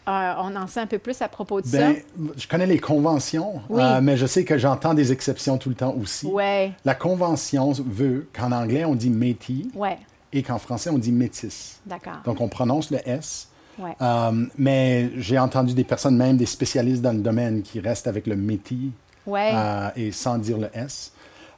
on 0.07 0.55
en 0.55 0.67
sait 0.67 0.81
un 0.81 0.87
peu 0.87 0.99
plus 0.99 1.21
à 1.23 1.29
propos 1.29 1.61
de 1.63 1.67
Ben, 1.69 1.95
ça? 1.97 2.01
je 2.37 2.47
connais 2.47 2.67
les 2.67 2.79
conventions, 2.79 3.63
Oui. 3.71 3.83
euh, 3.83 4.01
mais 4.03 4.17
je 4.19 4.27
sais 4.27 4.45
que 4.45 4.59
j'entends 4.59 4.93
des 4.95 5.11
exceptions 5.13 5.57
tout 5.59 5.71
le 5.71 5.75
temps 5.75 5.95
aussi. 6.01 6.27
Ouais, 6.27 6.73
La 6.85 6.95
convention 6.95 7.73
veut 7.73 8.29
qu'en 8.35 8.53
anglais, 8.53 8.85
on 8.85 8.95
dit 8.95 9.09
métis 9.11 9.65
ouais, 9.75 9.97
et 10.33 10.43
qu'en 10.43 10.59
français, 10.59 10.91
on 10.91 10.99
dit 10.99 11.11
métis. 11.11 11.81
d'accord. 11.87 12.19
Donc, 12.27 12.41
on 12.43 12.49
prononce 12.49 12.91
le 12.91 12.99
S. 13.09 13.49
Ouais. 13.79 13.97
Euh, 14.01 14.47
mais 14.59 15.11
j'ai 15.17 15.39
entendu 15.39 15.75
des 15.75 15.85
personnes, 15.85 16.17
même 16.17 16.37
des 16.37 16.47
spécialistes 16.47 17.03
dans 17.03 17.13
le 17.13 17.19
domaine, 17.23 17.63
qui 17.63 17.81
restent 17.81 18.07
avec 18.07 18.27
le 18.27 18.37
métis 18.37 18.91
Ouais. 19.27 19.51
euh, 19.55 19.89
et 19.97 20.13
sans 20.13 20.39
dire 20.39 20.59
le 20.59 20.69
S. 20.75 21.13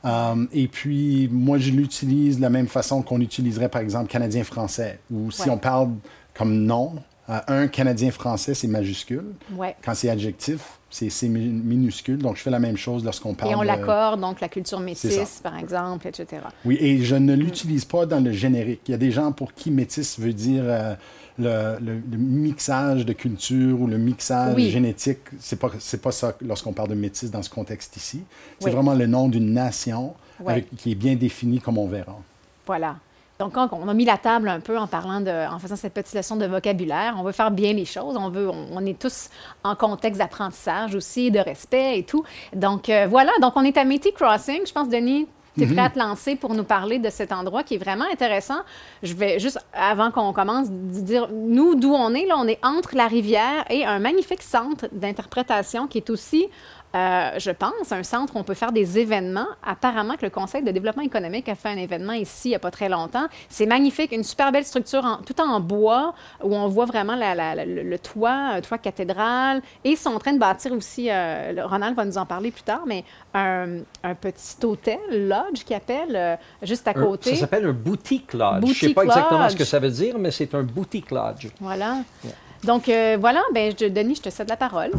Euh, 0.05 0.47
et 0.53 0.69
puis, 0.69 1.29
moi, 1.33 1.59
je 1.59 1.71
l'utilise 1.73 2.37
de 2.37 2.43
la 2.43 2.51
même 2.51 2.69
façon 2.69 3.03
qu'on 3.03 3.21
utiliserait, 3.21 3.69
par 3.69 3.81
exemple, 3.83 4.09
Canadien-Français, 4.09 5.01
ou 5.11 5.31
si 5.31 5.43
Ouais. 5.43 5.51
on 5.51 5.59
parle 5.59 5.91
comme 6.35 6.55
nom, 6.65 6.93
un 7.29 7.67
Canadien-Français, 7.67 8.55
c'est 8.55 8.69
majuscule. 8.69 9.25
Quand 9.85 9.95
c'est 9.95 10.09
adjectif, 10.09 10.61
c'est 10.91 11.11
c'est 11.11 11.27
mi- 11.27 11.41
minuscule. 11.49 12.19
Donc, 12.19 12.37
je 12.37 12.43
fais 12.43 12.51
la 12.51 12.61
même 12.61 12.77
chose 12.77 13.05
lorsqu'on 13.05 13.35
parle 13.35 13.51
Et 13.51 13.55
on 13.57 13.63
de- 13.63 13.67
l'accorde, 13.67 14.21
donc 14.21 14.41
la 14.41 14.49
culture 14.49 14.79
métisse, 14.79 15.41
par 15.43 15.59
exemple, 15.59 16.07
etc. 16.07 16.43
Oui, 16.65 16.79
et 16.81 17.03
je 17.03 17.17
ne 17.17 17.35
l'utilise 17.35 17.85
pas 17.85 18.07
dans 18.07 18.21
le 18.23 18.31
générique. 18.31 18.83
Il 18.87 18.93
y 18.93 18.95
a 18.95 18.99
des 18.99 19.11
gens 19.11 19.33
pour 19.33 19.55
qui 19.55 19.73
métis 19.73 20.21
veut 20.21 20.33
dire 20.33 20.63
le, 21.39 21.77
le- 21.81 22.01
le 22.11 22.17
mixage 22.17 23.05
de 23.05 23.13
culture 23.13 23.81
ou 23.81 23.87
le 23.87 23.99
mixage 23.99 24.55
Oui. 24.55 24.71
génétique. 24.71 25.21
C'est 25.39 25.59
pas 25.59 25.71
c'est 25.79 26.01
pas 26.03 26.13
ça 26.13 26.35
lorsqu'on 26.41 26.73
parle 26.73 26.89
de 26.89 26.95
métis 26.95 27.31
dans 27.31 27.43
ce 27.43 27.51
contexte 27.51 27.97
ici. 27.97 28.23
C'est 28.59 28.67
Oui. 28.67 28.73
vraiment 28.73 28.95
le 28.95 29.07
nom 29.07 29.29
d'une 29.29 29.53
nation 29.53 30.15
avec- 30.47 30.75
qui 30.77 30.93
est 30.93 30.95
bien 30.97 31.15
défini 31.15 31.61
comme 31.61 31.79
on 31.79 31.87
verra. 31.87 32.17
Voilà. 32.67 32.97
Donc, 33.39 33.53
quand 33.53 33.69
on 33.73 33.87
a 33.87 33.93
mis 33.93 34.07
la 34.07 34.17
table 34.17 34.49
un 34.49 34.61
peu 34.61 34.79
en 34.79 34.87
parlant 34.87 35.21
de, 35.21 35.47
en 35.55 35.59
faisant 35.59 35.77
cette 35.77 35.93
petite 35.93 36.15
leçon 36.15 36.37
de 36.37 36.47
vocabulaire. 36.47 37.17
On 37.19 37.23
veut 37.23 37.33
faire 37.33 37.51
bien 37.51 37.75
les 37.75 37.85
choses. 37.85 38.17
On 38.17 38.31
veut, 38.31 38.49
on, 38.49 38.69
on 38.73 38.87
est 38.87 38.99
tous 38.99 39.29
en 39.63 39.77
contexte 39.77 40.19
d'apprentissage 40.19 40.95
aussi, 40.95 41.31
de 41.31 41.39
respect 41.39 41.99
et 41.99 42.03
tout. 42.05 42.25
Donc, 42.55 42.89
euh, 42.89 43.07
voilà. 43.07 43.33
Donc, 43.43 43.53
on 43.57 43.63
est 43.63 43.77
à 43.77 43.85
Métis 43.85 44.13
Crossing. 44.15 44.61
Je 44.67 44.73
pense, 44.73 44.89
Denis, 44.89 45.27
tu 45.57 45.65
es 45.65 45.67
prêt 45.67 45.83
à 45.83 45.91
te 45.91 45.99
lancer 45.99 46.37
pour 46.37 46.55
nous 46.55 46.65
parler 46.65 46.99
de 46.99 47.11
cet 47.11 47.33
endroit 47.33 47.63
qui 47.63 47.75
est 47.75 47.79
vraiment 47.79 48.05
intéressant? 48.13 48.61
Je 49.03 49.15
vais 49.15 49.39
juste, 49.39 49.59
avant 49.73 50.11
qu'on 50.11 50.33
commence, 50.33 50.71
dire, 50.71 51.29
nous, 51.33 51.75
d'où 51.75 51.93
on 51.93 52.15
est, 52.15 52.27
là, 52.27 52.37
on 52.39 52.47
est 52.47 52.59
entre 52.63 52.95
la 52.95 53.07
rivière 53.07 53.65
et 53.71 53.85
un 53.85 53.99
magnifique 53.99 54.43
centre 54.43 54.87
d'interprétation 54.93 55.87
qui 55.87 55.99
est 55.99 56.11
aussi 56.11 56.49
euh, 56.97 57.31
je 57.39 57.51
pense, 57.51 57.93
un 57.93 58.03
centre 58.03 58.35
où 58.35 58.39
on 58.39 58.43
peut 58.45 58.55
faire 58.55 58.73
des 58.73 58.99
événements. 58.99 59.47
Apparemment 59.65 60.15
que 60.17 60.25
le 60.25 60.31
Conseil 60.31 60.63
de 60.63 60.71
développement 60.71 61.03
économique 61.03 61.49
a 61.49 61.55
fait 61.55 61.69
un 61.69 61.77
événement 61.77 62.15
ici 62.15 62.49
il 62.49 62.51
n'y 62.51 62.55
a 62.57 62.59
pas 62.59 62.71
très 62.71 62.89
longtemps. 62.89 63.27
C'est 63.49 63.67
magnifique, 63.67 64.13
une 64.13 64.25
super 64.25 64.51
belle 64.51 64.65
structure 64.65 65.05
en- 65.05 65.19
tout 65.19 65.39
en 65.41 65.61
bois 65.61 66.15
où 66.43 66.55
on 66.55 66.69
voit 66.69 66.87
vraiment 66.87 67.15
la- 67.15 67.35
la- 67.35 67.55
la- 67.55 67.65
le, 67.67 67.99
toit, 67.99 68.31
un 68.57 68.61
toit 68.63 68.79
cathédrale. 68.79 69.61
Et 69.85 69.91
ils 69.91 69.97
sont 69.97 70.11
en 70.11 70.19
train 70.19 70.33
de 70.33 70.39
bâtir 70.39 70.73
aussi, 70.73 71.09
euh, 71.11 71.53
Ronald 71.65 71.95
va 71.97 72.05
nous 72.05 72.17
en 72.19 72.25
parler 72.27 72.51
plus 72.51 72.63
tard, 72.63 72.85
mais 72.87 73.05
un, 73.35 73.81
un 74.03 74.15
petit 74.15 74.57
hôtel, 74.65 74.99
lodge 75.11 75.65
qui 75.65 75.75
appelle, 75.75 76.15
euh, 76.17 76.37
juste 76.63 76.89
à 76.89 76.93
Un- 76.93 76.95
côté. 77.05 77.31
ça 77.35 77.41
s'appelle 77.41 77.67
un 77.67 77.73
boutique 77.73 78.33
lodge. 78.33 78.63
je 78.63 78.67
ne 78.69 78.73
sais 78.75 78.87
Boutique 78.87 78.95
pas 78.95 79.05
exactement 79.05 79.49
ce 79.51 79.57
que 79.57 79.65
ça 79.65 79.79
veut 79.79 79.91
dire, 79.91 80.17
mais 80.19 80.31
c'est 80.31 80.55
un 80.55 80.63
boutique 80.63 81.11
lodge. 81.11 81.49
Voilà. 81.61 81.99
Donc 82.65 82.89
euh, 82.89 83.17
voilà, 83.21 83.43
ben, 83.53 83.73
je, 83.79 83.87
Denis, 83.87 84.15
je 84.17 84.23
te 84.23 84.31
cède 84.31 84.49
la 84.49 84.57
parole. 84.57 84.93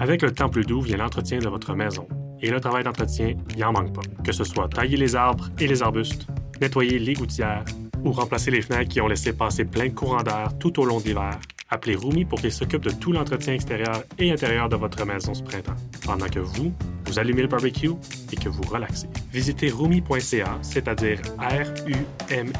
Avec 0.00 0.22
le 0.22 0.32
temps 0.32 0.48
plus 0.48 0.64
doux 0.64 0.80
vient 0.80 0.96
l'entretien 0.96 1.38
de 1.40 1.48
votre 1.50 1.74
maison. 1.74 2.08
Et 2.40 2.48
le 2.48 2.58
travail 2.58 2.84
d'entretien, 2.84 3.34
il 3.54 3.60
n'en 3.60 3.72
manque 3.72 3.92
pas. 3.92 4.00
Que 4.24 4.32
ce 4.32 4.44
soit 4.44 4.66
tailler 4.66 4.96
les 4.96 5.14
arbres 5.14 5.50
et 5.58 5.66
les 5.66 5.82
arbustes, 5.82 6.26
nettoyer 6.58 6.98
les 6.98 7.12
gouttières 7.12 7.66
ou 8.02 8.10
remplacer 8.10 8.50
les 8.50 8.62
fenêtres 8.62 8.88
qui 8.88 9.02
ont 9.02 9.08
laissé 9.08 9.34
passer 9.34 9.66
plein 9.66 9.88
de 9.88 9.92
courants 9.92 10.22
d'air 10.22 10.56
tout 10.58 10.80
au 10.80 10.86
long 10.86 11.00
de 11.00 11.04
l'hiver, 11.04 11.38
appelez 11.68 11.96
Rumi 11.96 12.24
pour 12.24 12.40
qu'il 12.40 12.50
s'occupe 12.50 12.82
de 12.82 12.92
tout 12.92 13.12
l'entretien 13.12 13.52
extérieur 13.52 14.02
et 14.18 14.32
intérieur 14.32 14.70
de 14.70 14.76
votre 14.76 15.04
maison 15.04 15.34
ce 15.34 15.42
printemps. 15.42 15.76
Pendant 16.02 16.28
que 16.28 16.38
vous, 16.38 16.72
vous 17.04 17.18
allumez 17.18 17.42
le 17.42 17.48
barbecue 17.48 17.92
et 18.32 18.36
que 18.36 18.48
vous 18.48 18.62
relaxez. 18.62 19.08
Visitez 19.30 19.68
rumi.ca, 19.68 20.58
c'est-à-dire 20.62 21.20
R-U-M-I.ca 21.38 22.54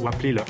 ou 0.00 0.08
appelez 0.08 0.32
le 0.32 0.42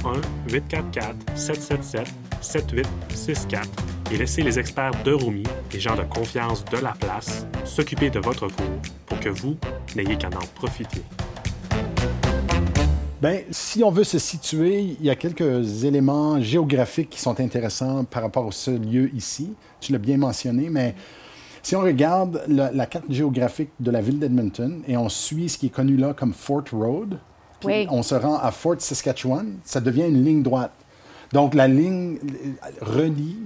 1-844-777-7864 1.37 4.00
et 4.13 4.17
laissez 4.17 4.43
les 4.43 4.59
experts 4.59 4.93
de 5.05 5.13
Rumi, 5.13 5.45
les 5.73 5.81
gens 5.81 5.97
de 5.97 6.03
confiance 6.03 6.65
de 6.65 6.79
la 6.79 6.93
place, 6.93 7.47
s'occuper 7.65 8.11
de 8.11 8.19
votre 8.19 8.49
cours 8.49 8.81
pour 9.07 9.21
que 9.21 9.29
vous 9.29 9.57
n'ayez 9.97 10.17
qu'à 10.17 10.29
en 10.29 10.47
profiter. 10.55 11.03
Bien, 13.23 13.41
si 13.51 13.85
on 13.85 13.91
veut 13.91 14.05
se 14.05 14.19
situer, 14.19 14.97
il 14.99 15.05
y 15.05 15.11
a 15.11 15.15
quelques 15.15 15.85
éléments 15.85 16.41
géographiques 16.41 17.11
qui 17.11 17.21
sont 17.21 17.39
intéressants 17.39 18.05
par 18.05 18.23
rapport 18.23 18.49
à 18.49 18.53
ce 18.53 18.71
lieu 18.71 19.15
ici. 19.15 19.55
Tu 19.81 19.93
l'as 19.93 19.99
bien 19.99 20.17
mentionné, 20.17 20.71
mais 20.71 20.95
si 21.63 21.77
on 21.77 21.81
regarde 21.83 22.43
la, 22.49 22.73
la 22.73 22.87
carte 22.87 23.05
géographique 23.11 23.71
de 23.79 23.91
la 23.91 24.01
ville 24.01 24.19
d'Edmonton 24.19 24.83
et 24.89 24.97
on 24.97 25.11
suit 25.11 25.51
ce 25.51 25.59
qui 25.59 25.67
est 25.67 25.71
connu 25.71 25.97
là 25.99 26.15
comme 26.15 26.33
Fort 26.33 26.65
Road, 26.73 27.19
puis 27.61 27.69
Oui. 27.69 27.87
on 27.91 28.03
se 28.03 28.15
rend 28.15 28.39
à 28.39 28.51
Fort 28.53 28.77
Saskatchewan, 28.79 29.59
ça 29.65 29.81
devient 29.83 30.09
une 30.09 30.25
ligne 30.25 30.43
droite. 30.43 30.73
Donc 31.35 31.55
la 31.55 31.69
ligne 31.69 32.19
relie 32.81 33.37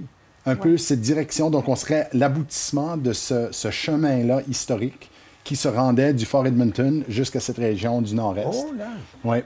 un 0.45 0.55
peu 0.55 0.77
cette 0.77 1.01
direction. 1.01 1.49
Donc 1.49 1.67
on 1.67 1.75
serait 1.75 2.07
l'aboutissement 2.13 2.97
de 2.97 3.13
ce, 3.13 3.49
ce 3.51 3.71
chemin-là 3.71 4.41
historique 4.49 5.09
qui 5.43 5.55
se 5.55 5.67
rendait 5.67 6.13
du 6.13 6.25
Fort 6.25 6.45
Edmonton 6.47 7.03
jusqu'à 7.07 7.39
cette 7.39 7.57
région 7.57 8.01
du 8.01 8.15
nord-est. 8.15 8.65
Oh 8.67 8.73
là! 8.77 8.87
Ouais. 9.23 9.43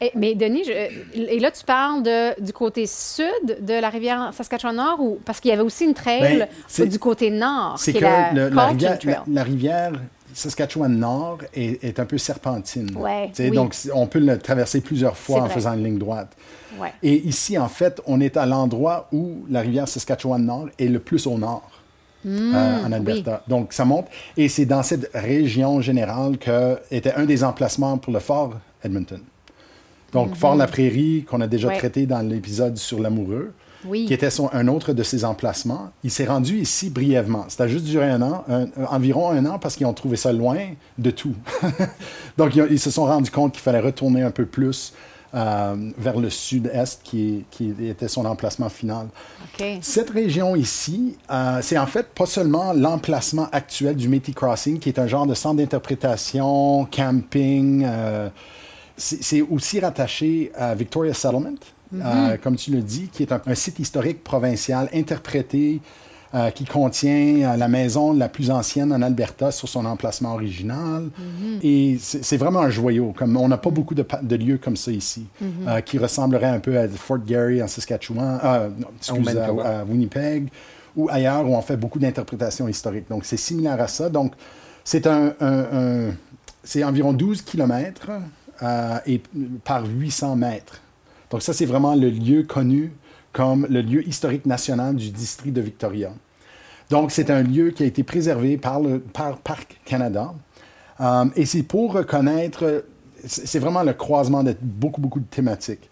Et- 0.00 0.12
mais 0.14 0.34
Denis, 0.34 0.64
je- 0.64 1.18
et 1.18 1.40
là, 1.40 1.50
tu 1.50 1.64
parles 1.64 2.02
de, 2.02 2.40
du 2.42 2.52
côté 2.52 2.86
sud 2.86 3.24
de 3.60 3.74
la 3.74 3.88
rivière 3.90 4.30
Saskatchewan-Nord 4.32 5.00
ou 5.00 5.18
parce 5.24 5.40
qu'il 5.40 5.50
y 5.50 5.52
avait 5.52 5.62
aussi 5.62 5.84
une 5.84 5.94
trail 5.94 6.20
Ben, 6.38 6.48
c'est- 6.68 6.86
du 6.86 6.98
côté 6.98 7.30
nord, 7.30 7.74
C'est 7.78 7.92
que 7.94 7.98
est 7.98 8.00
la, 8.02 8.32
le- 8.32 8.48
la, 8.50 8.54
Carlton 8.54 8.70
rivière, 8.72 8.98
Trail. 8.98 9.12
la- 9.14 9.34
la 9.34 9.42
rivière 9.42 9.92
Saskatchewan-Nord 10.34 11.38
est, 11.54 11.82
est 11.84 11.98
un 12.00 12.04
peu 12.04 12.18
serpentine. 12.18 12.90
Ouais, 12.96 13.30
oui. 13.38 13.50
Donc, 13.50 13.74
on 13.94 14.06
peut 14.06 14.18
le 14.18 14.38
traverser 14.38 14.80
plusieurs 14.80 15.16
fois 15.16 15.38
en 15.42 15.44
vrai. 15.46 15.54
faisant 15.54 15.74
une 15.74 15.84
ligne 15.84 15.98
droite. 15.98 16.36
Ouais. 16.78 16.92
Et 17.02 17.14
ici, 17.26 17.58
en 17.58 17.68
fait, 17.68 18.00
on 18.06 18.20
est 18.20 18.36
à 18.36 18.46
l'endroit 18.46 19.08
où 19.12 19.44
la 19.50 19.60
rivière 19.60 19.88
Saskatchewan-Nord 19.88 20.68
est 20.78 20.86
le 20.86 20.98
plus 21.00 21.26
au 21.26 21.36
nord. 21.38 21.68
euh, 22.26 22.84
en 22.84 22.92
Alberta. 22.92 23.42
Donc, 23.48 23.72
ça 23.72 23.86
monte. 23.86 24.06
Et 24.36 24.48
c'est 24.50 24.66
dans 24.66 24.82
cette 24.82 25.10
région 25.14 25.80
générale 25.80 26.36
que 26.36 26.78
était 26.90 27.14
un 27.14 27.24
des 27.24 27.42
emplacements 27.42 27.96
pour 27.96 28.12
le 28.12 28.18
fort 28.18 28.54
Edmonton. 28.84 29.20
Donc, 30.12 30.34
Fort 30.34 30.54
La 30.56 30.66
Prairie, 30.66 31.24
qu'on 31.26 31.40
a 31.40 31.46
déjà 31.46 31.68
Mhm. 31.68 31.72
Ouais. 31.74 31.78
traité 31.78 32.04
dans 32.04 32.20
l'épisode 32.20 32.76
sur 32.76 33.00
l'amoureux, 33.00 33.54
Oui. 33.84 34.06
qui 34.06 34.14
était 34.14 34.30
son- 34.30 34.50
un 34.52 34.68
autre 34.68 34.92
de 34.92 35.02
ses 35.02 35.24
emplacements. 35.24 35.90
Il 36.04 36.10
s'est 36.10 36.26
rendu 36.26 36.58
ici 36.58 36.90
brièvement. 36.90 37.46
Ça 37.48 37.64
a 37.64 37.68
juste 37.68 37.84
duré 37.84 38.08
un 38.10 38.20
an, 38.22 38.44
un- 38.48 38.66
environ 38.90 39.30
un 39.30 39.44
an, 39.46 39.58
parce 39.58 39.76
qu'ils 39.76 39.86
ont 39.86 39.94
trouvé 39.94 40.16
ça 40.16 40.32
loin 40.32 40.58
de 40.98 41.10
tout. 41.10 41.34
Donc, 42.38 42.54
ils, 42.56 42.78
se 42.80 42.90
sont 42.90 43.04
rendus 43.04 43.30
compte 43.30 43.52
qu'il 43.52 43.62
fallait 43.62 43.80
retourner 43.80 44.22
un 44.22 44.30
peu 44.30 44.46
plus 44.46 44.92
euh, 45.34 45.76
vers 45.96 46.18
le 46.18 46.28
sud-est, 46.28 47.02
qui, 47.04 47.44
était 47.80 48.08
son 48.08 48.24
emplacement 48.24 48.68
final. 48.68 49.06
Cette 49.80 50.10
région 50.10 50.56
ici, 50.56 51.16
euh, 51.30 51.60
c'est 51.62 51.78
en 51.78 51.86
fait 51.86 52.08
pas 52.08 52.26
seulement 52.26 52.72
l'emplacement 52.72 53.48
actuel 53.52 53.94
du 53.94 54.08
Métis 54.08 54.34
Crossing, 54.34 54.78
qui 54.80 54.88
est 54.88 54.98
un 54.98 55.06
genre 55.06 55.26
de 55.26 55.34
centre 55.34 55.56
d'interprétation, 55.56 56.86
camping. 56.90 57.84
euh, 57.86 58.28
c'est 58.96 59.40
aussi 59.42 59.80
rattaché 59.80 60.50
à 60.56 60.74
Victoria 60.74 61.14
Settlement, 61.14 61.54
euh, 61.94 62.36
comme 62.42 62.56
tu 62.56 62.70
le 62.70 62.80
dis, 62.82 63.08
qui 63.12 63.22
est 63.22 63.32
un, 63.32 63.40
un 63.46 63.54
site 63.54 63.78
historique 63.78 64.22
provincial 64.24 64.88
interprété 64.94 65.80
euh, 66.32 66.50
qui 66.50 66.64
contient 66.64 67.52
euh, 67.52 67.56
la 67.56 67.66
maison 67.66 68.12
la 68.12 68.28
plus 68.28 68.52
ancienne 68.52 68.92
en 68.92 69.02
Alberta 69.02 69.50
sur 69.50 69.68
son 69.68 69.84
emplacement 69.84 70.34
original. 70.34 71.08
Et 71.62 71.96
c'est 72.00 72.24
c'est 72.24 72.36
vraiment 72.36 72.60
un 72.60 72.70
joyau. 72.70 73.12
Comme 73.16 73.36
on 73.36 73.48
n'a 73.48 73.56
pas 73.58 73.70
beaucoup 73.70 73.96
de, 73.96 74.36
lieux 74.36 74.58
comme 74.58 74.76
ça 74.76 74.92
ici, 74.92 75.26
euh, 75.66 75.80
qui 75.80 75.98
ressembleraient 75.98 76.46
un 76.46 76.60
peu 76.60 76.78
à 76.78 76.86
Fort 76.88 77.18
Garry 77.26 77.60
en 77.62 77.66
Saskatchewan, 77.66 78.38
euh, 78.44 78.68
non, 78.78 78.86
excuse, 78.96 79.36
à, 79.38 79.80
à 79.80 79.84
Winnipeg, 79.84 80.48
ou 80.96 81.08
ailleurs 81.10 81.48
où 81.48 81.54
on 81.56 81.62
fait 81.62 81.76
beaucoup 81.76 81.98
d'interprétations 81.98 82.68
historiques. 82.68 83.08
Donc 83.10 83.24
c'est 83.24 83.36
similaire 83.36 83.80
à 83.80 83.88
ça. 83.88 84.08
Donc 84.08 84.32
c'est 84.84 85.08
un, 85.08 85.32
un- 85.40 85.64
un- 85.72 86.10
c'est 86.62 86.84
environ 86.84 87.12
12 87.12 87.42
kilomètres 87.42 88.08
euh, 88.62 88.98
et 89.06 89.20
par 89.64 89.84
800 89.84 90.36
mètres. 90.36 90.80
Donc 91.30 91.42
ça, 91.42 91.52
c'est 91.52 91.66
vraiment 91.66 91.94
le 91.94 92.10
lieu 92.10 92.42
connu 92.42 92.92
comme 93.32 93.66
le 93.70 93.80
lieu 93.80 94.06
historique 94.06 94.46
national 94.46 94.96
du 94.96 95.10
district 95.10 95.52
de 95.52 95.60
Victoria. 95.60 96.12
Donc 96.90 97.12
c'est 97.12 97.30
un 97.30 97.42
lieu 97.42 97.70
qui 97.70 97.84
a 97.84 97.86
été 97.86 98.02
préservé 98.02 98.56
par, 98.56 98.80
le, 98.80 98.98
par 98.98 99.38
Parc 99.38 99.80
Canada. 99.84 100.34
Euh, 101.00 101.24
et 101.36 101.46
c'est 101.46 101.62
pour 101.62 101.92
reconnaître, 101.92 102.84
c'est 103.24 103.60
vraiment 103.60 103.84
le 103.84 103.92
croisement 103.92 104.42
de 104.42 104.54
beaucoup, 104.60 105.00
beaucoup 105.00 105.20
de 105.20 105.26
thématiques. 105.26 105.88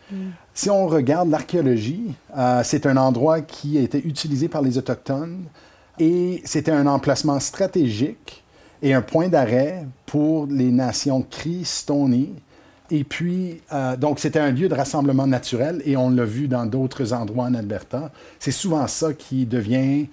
Si 0.52 0.68
on 0.71 0.88
regarde 0.88 1.30
l'archéologie, 1.30 2.14
euh, 2.37 2.62
c'est 2.64 2.85
un 2.87 2.97
endroit 2.97 3.40
qui 3.40 3.78
a 3.78 3.80
été 3.80 4.04
utilisé 4.04 4.49
par 4.49 4.61
les 4.61 4.76
Autochtones 4.76 5.45
et 6.00 6.42
c'était 6.45 6.73
un 6.73 6.87
emplacement 6.88 7.38
stratégique 7.38 8.42
et 8.83 8.92
un 8.92 9.02
point 9.02 9.28
d'arrêt 9.28 9.87
pour 10.07 10.47
les 10.47 10.71
nations 10.73 11.23
Cree, 11.23 11.64
Stoney. 11.64 12.30
Et 12.90 13.04
puis, 13.04 13.61
euh, 13.73 13.97
donc, 13.97 14.18
c'était 14.18 14.38
un 14.38 14.50
lieu 14.50 14.68
de 14.68 14.75
rassemblement 14.75 15.26
naturel 15.26 15.83
et 15.85 15.97
on 15.97 16.11
l'a 16.11 16.25
vu 16.25 16.49
dans 16.49 16.64
d'autres 16.64 17.12
endroits 17.12 17.45
en 17.45 17.54
Alberta. 17.54 18.11
C'est 18.38 18.50
souvent 18.50 18.87
ça 18.87 19.12
qui 19.12 19.45
devient 19.45 20.07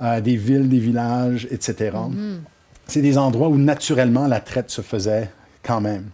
euh, 0.00 0.20
des 0.20 0.36
villes, 0.36 0.68
des 0.68 0.78
villages, 0.78 1.48
etc. 1.50 1.96
C'est 2.86 3.02
des 3.02 3.18
endroits 3.18 3.48
où 3.48 3.56
naturellement 3.56 4.28
la 4.28 4.40
traite 4.40 4.70
se 4.70 4.80
faisait 4.80 5.30
quand 5.62 5.80
même. 5.80 6.04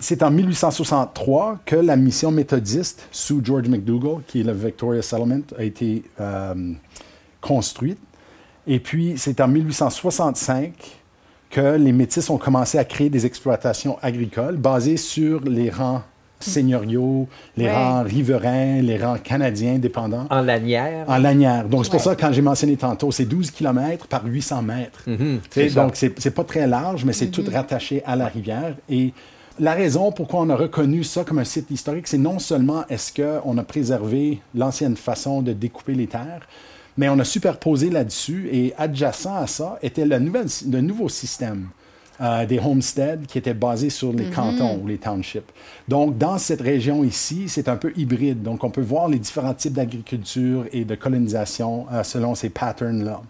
C'est 0.00 0.22
en 0.22 0.30
1863 0.30 1.60
que 1.66 1.76
la 1.76 1.94
mission 1.94 2.30
méthodiste 2.30 3.06
sous 3.12 3.44
George 3.44 3.68
McDougall, 3.68 4.22
qui 4.26 4.40
est 4.40 4.44
le 4.44 4.52
Victoria 4.52 5.02
Settlement, 5.02 5.42
a 5.58 5.62
été 5.62 6.02
euh, 6.20 6.72
construite. 7.40 7.98
Et 8.66 8.80
puis, 8.80 9.14
c'est 9.16 9.40
en 9.40 9.48
1865 9.48 10.99
que 11.50 11.76
les 11.76 11.92
Métis 11.92 12.30
ont 12.30 12.38
commencé 12.38 12.78
à 12.78 12.84
créer 12.84 13.10
des 13.10 13.26
exploitations 13.26 13.98
agricoles 14.02 14.56
basées 14.56 14.96
sur 14.96 15.40
les 15.44 15.68
rangs 15.70 16.02
seigneuriaux, 16.38 17.28
les 17.56 17.66
Ouais. 17.66 17.72
rangs 17.74 18.02
riverains, 18.02 18.80
les 18.80 18.96
rangs 18.96 19.18
canadiens 19.22 19.78
dépendants 19.78 20.26
En 20.30 20.40
lanière. 20.40 21.04
en 21.08 21.18
lanière. 21.18 21.68
Donc, 21.68 21.84
c'est 21.84 21.90
pour 21.90 22.00
Ouais. 22.00 22.04
ça, 22.04 22.16
quand 22.16 22.32
j'ai 22.32 22.40
mentionné 22.40 22.76
tantôt, 22.76 23.10
c'est 23.10 23.26
12 23.26 23.50
km 23.50 24.06
par 24.06 24.24
800 24.24 24.62
mètres. 24.62 25.02
Mhm, 25.06 25.40
ça. 25.50 25.82
donc, 25.82 25.96
c'est 25.96 26.34
pas 26.34 26.44
très 26.44 26.66
large, 26.66 27.04
mais 27.04 27.12
c'est 27.12 27.26
tout 27.26 27.44
rattaché 27.52 28.02
à 28.06 28.16
la 28.16 28.26
rivière. 28.26 28.74
Et 28.88 29.12
la 29.58 29.74
raison 29.74 30.12
pourquoi 30.12 30.40
on 30.40 30.48
a 30.48 30.56
reconnu 30.56 31.04
ça 31.04 31.24
comme 31.24 31.40
un 31.40 31.44
site 31.44 31.70
historique, 31.70 32.06
c'est 32.08 32.16
non 32.16 32.38
seulement 32.38 32.84
est-ce 32.88 33.12
qu'on 33.12 33.58
a 33.58 33.62
préservé 33.62 34.40
l'ancienne 34.54 34.96
façon 34.96 35.42
de 35.42 35.52
découper 35.52 35.92
les 35.94 36.06
terres, 36.06 36.40
mais 36.96 37.08
on 37.08 37.18
a 37.18 37.24
superposé 37.24 37.90
là-dessus 37.90 38.48
et 38.52 38.74
adjacent 38.76 39.26
à 39.36 39.46
ça 39.46 39.78
était 39.82 40.04
le, 40.04 40.18
nouvel, 40.18 40.46
le 40.70 40.80
nouveau 40.80 41.08
système. 41.08 41.68
euh, 42.20 42.44
des 42.44 42.58
homesteads 42.58 43.26
qui 43.26 43.38
étaient 43.38 43.54
basés 43.54 43.90
sur 43.90 44.12
les 44.12 44.26
cantons 44.26 44.78
ou 44.82 44.86
les 44.86 44.98
townships. 44.98 45.50
Donc, 45.88 46.18
dans 46.18 46.36
cette 46.38 46.60
région 46.60 47.02
ici, 47.02 47.48
c'est 47.48 47.68
un 47.68 47.76
peu 47.76 47.92
hybride. 47.96 48.42
Donc, 48.42 48.62
on 48.62 48.70
peut 48.70 48.82
voir 48.82 49.08
les 49.08 49.18
différents 49.18 49.54
types 49.54 49.72
d'agriculture 49.72 50.66
et 50.72 50.84
de 50.84 50.94
colonisation 50.94 51.86
euh, 51.90 52.02
selon 52.02 52.34
ces 52.34 52.50
patterns-là. 52.50 53.22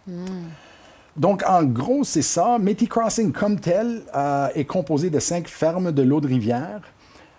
Donc, 1.17 1.45
en 1.47 1.62
gros, 1.62 2.02
c'est 2.02 2.23
ça. 2.23 2.59
Métis 2.59 2.88
Crossing, 2.88 3.31
comme 3.33 3.61
tel, 3.61 4.02
euh, 4.14 4.49
est 4.55 4.64
composé 4.64 5.11
de 5.11 5.21
cinq 5.21 5.47
fermes 5.47 5.93
de 5.93 6.02
l'eau 6.02 6.21
de 6.21 6.26
rivière 6.26 6.81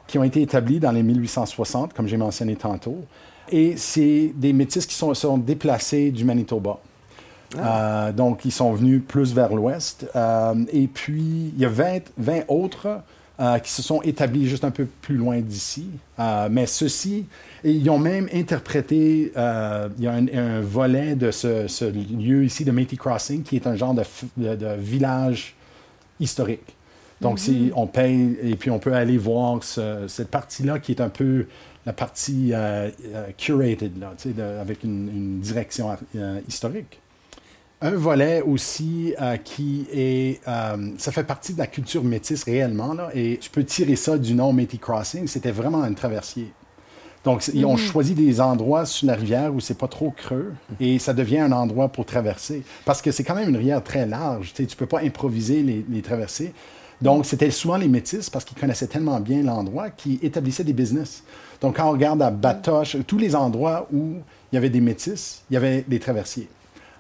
qui 0.08 0.18
ont 0.18 0.24
été 0.24 0.42
établies 0.42 0.80
dans 0.80 0.92
les 0.92 1.04
1860, 1.04 1.94
comme 1.94 2.08
j'ai 2.08 2.18
mentionné 2.18 2.56
tantôt. 2.56 3.04
Et 3.50 3.76
c'est 3.78 4.32
des 4.36 4.54
métis 4.54 4.86
qui 4.86 4.96
sont, 4.96 5.14
sont 5.14 5.38
déplacés 5.38 6.12
du 6.12 6.24
Manitoba. 6.26 6.80
Euh, 7.58 8.12
donc, 8.14 8.46
ils 8.46 8.52
sont 8.52 8.72
venus 8.74 9.02
plus 9.06 9.34
vers 9.34 9.54
l'ouest. 9.54 10.08
Euh, 10.16 10.54
et 10.72 10.88
puis, 10.88 11.52
il 11.56 11.60
y 11.60 11.66
a 11.66 11.70
20, 11.70 12.00
20 12.18 12.42
autres 12.48 13.02
euh, 13.42 13.60
qui 13.60 13.72
se 13.72 13.82
sont 13.82 14.02
établis 14.04 14.48
juste 14.48 14.64
un 14.64 14.72
peu 14.72 14.86
plus 15.02 15.16
loin 15.18 15.40
d'ici. 15.42 15.88
Mais 16.50 16.66
ceux-ci, 16.66 17.26
ils 17.66 17.90
ont 17.90 17.98
même 18.00 18.30
interprété, 18.34 19.34
il 19.36 20.04
y 20.04 20.08
a 20.08 20.14
un, 20.14 20.28
un 20.28 20.62
volet 20.62 21.16
de 21.16 21.32
ce, 21.32 21.68
ce 21.68 21.84
lieu 21.86 22.46
ici 22.46 22.64
de 22.64 22.72
Métis 22.72 22.98
Crossing 23.00 23.44
qui 23.44 23.56
est 23.58 23.68
un 23.68 23.76
genre 23.76 23.96
de, 23.96 24.04
f- 24.04 24.26
de- 24.38 24.56
de 24.56 24.76
village 24.78 25.56
historique. 26.20 26.76
Donc, 27.20 27.38
si 27.40 27.72
on 27.76 27.86
paye 27.88 28.38
et 28.44 28.56
puis 28.56 28.72
on 28.72 28.80
peut 28.80 28.94
aller 28.94 29.18
voir 29.18 29.64
ce- 29.64 30.06
cette 30.08 30.30
partie-là 30.30 30.80
qui 30.80 30.92
est 30.92 31.02
un 31.02 31.10
peu 31.10 31.48
la 31.86 31.94
partie 31.94 32.52
euh, 32.54 32.90
euh, 33.14 33.28
curated, 33.38 34.00
là, 34.00 34.14
de- 34.24 34.42
avec 34.42 34.84
une, 34.84 35.10
une 35.10 35.40
direction 35.40 35.96
euh, 36.16 36.40
historique. 36.48 37.00
Un 37.82 37.92
volet 37.92 38.42
aussi 38.44 39.16
qui 39.44 39.88
est, 39.92 40.40
ça 41.00 41.12
fait 41.12 41.24
partie 41.24 41.54
de 41.54 41.58
la 41.58 41.66
culture 41.66 42.04
métisse 42.04 42.44
réellement, 42.44 42.94
là, 42.94 43.10
et 43.16 43.40
tu 43.42 43.50
peux 43.50 43.64
tirer 43.64 43.96
ça 43.96 44.20
du 44.20 44.36
nom 44.36 44.54
Métis 44.54 44.80
Crossing, 44.80 45.26
c'était 45.26 45.50
vraiment 45.50 45.82
un 45.82 45.94
traversier. 45.94 46.52
Donc, 47.24 47.48
ils 47.54 47.66
ont 47.66 47.78
choisi 47.78 48.14
des 48.14 48.40
endroits 48.40 48.86
sur 48.86 49.08
la 49.08 49.16
rivière 49.16 49.54
où 49.54 49.60
c'est 49.60 49.78
pas 49.78 49.88
trop 49.88 50.12
creux 50.12 50.54
et 50.80 51.00
ça 51.00 51.14
devient 51.14 51.40
un 51.40 51.52
endroit 51.52 51.90
pour 51.90 52.06
traverser. 52.06 52.64
Parce 52.86 53.02
que 53.02 53.12
c'est 53.12 53.24
quand 53.24 53.36
même 53.36 53.50
une 53.50 53.58
rivière 53.58 53.84
très 53.84 54.06
large. 54.06 54.54
Tu 54.54 54.64
ne 54.64 54.68
peux 54.68 54.88
pas 54.88 55.02
improviser 55.02 55.62
les, 55.64 55.86
les 55.90 56.02
traversées. 56.04 56.54
Donc, 57.02 57.26
c'était 57.26 57.52
souvent 57.52 57.78
les 57.78 57.88
métis, 57.88 58.30
parce 58.30 58.46
qu'ils 58.46 58.58
connaissaient 58.58 58.88
tellement 58.88 59.20
bien 59.20 59.42
l'endroit, 59.42 59.90
qui 59.90 60.20
établissaient 60.22 60.64
des 60.64 60.74
business. 60.74 61.24
Donc, 61.62 61.78
quand 61.78 61.88
on 61.88 61.92
regarde 61.92 62.22
à 62.22 62.32
Batoche, 62.32 62.98
tous 63.08 63.18
les 63.18 63.36
endroits 63.36 63.88
où 63.92 64.16
il 64.52 64.56
y 64.56 64.58
avait 64.58 64.70
des 64.70 64.82
métis, 64.82 65.44
il 65.50 65.54
y 65.56 65.58
avait 65.58 65.84
des 65.88 66.00
traversiers. 66.00 66.48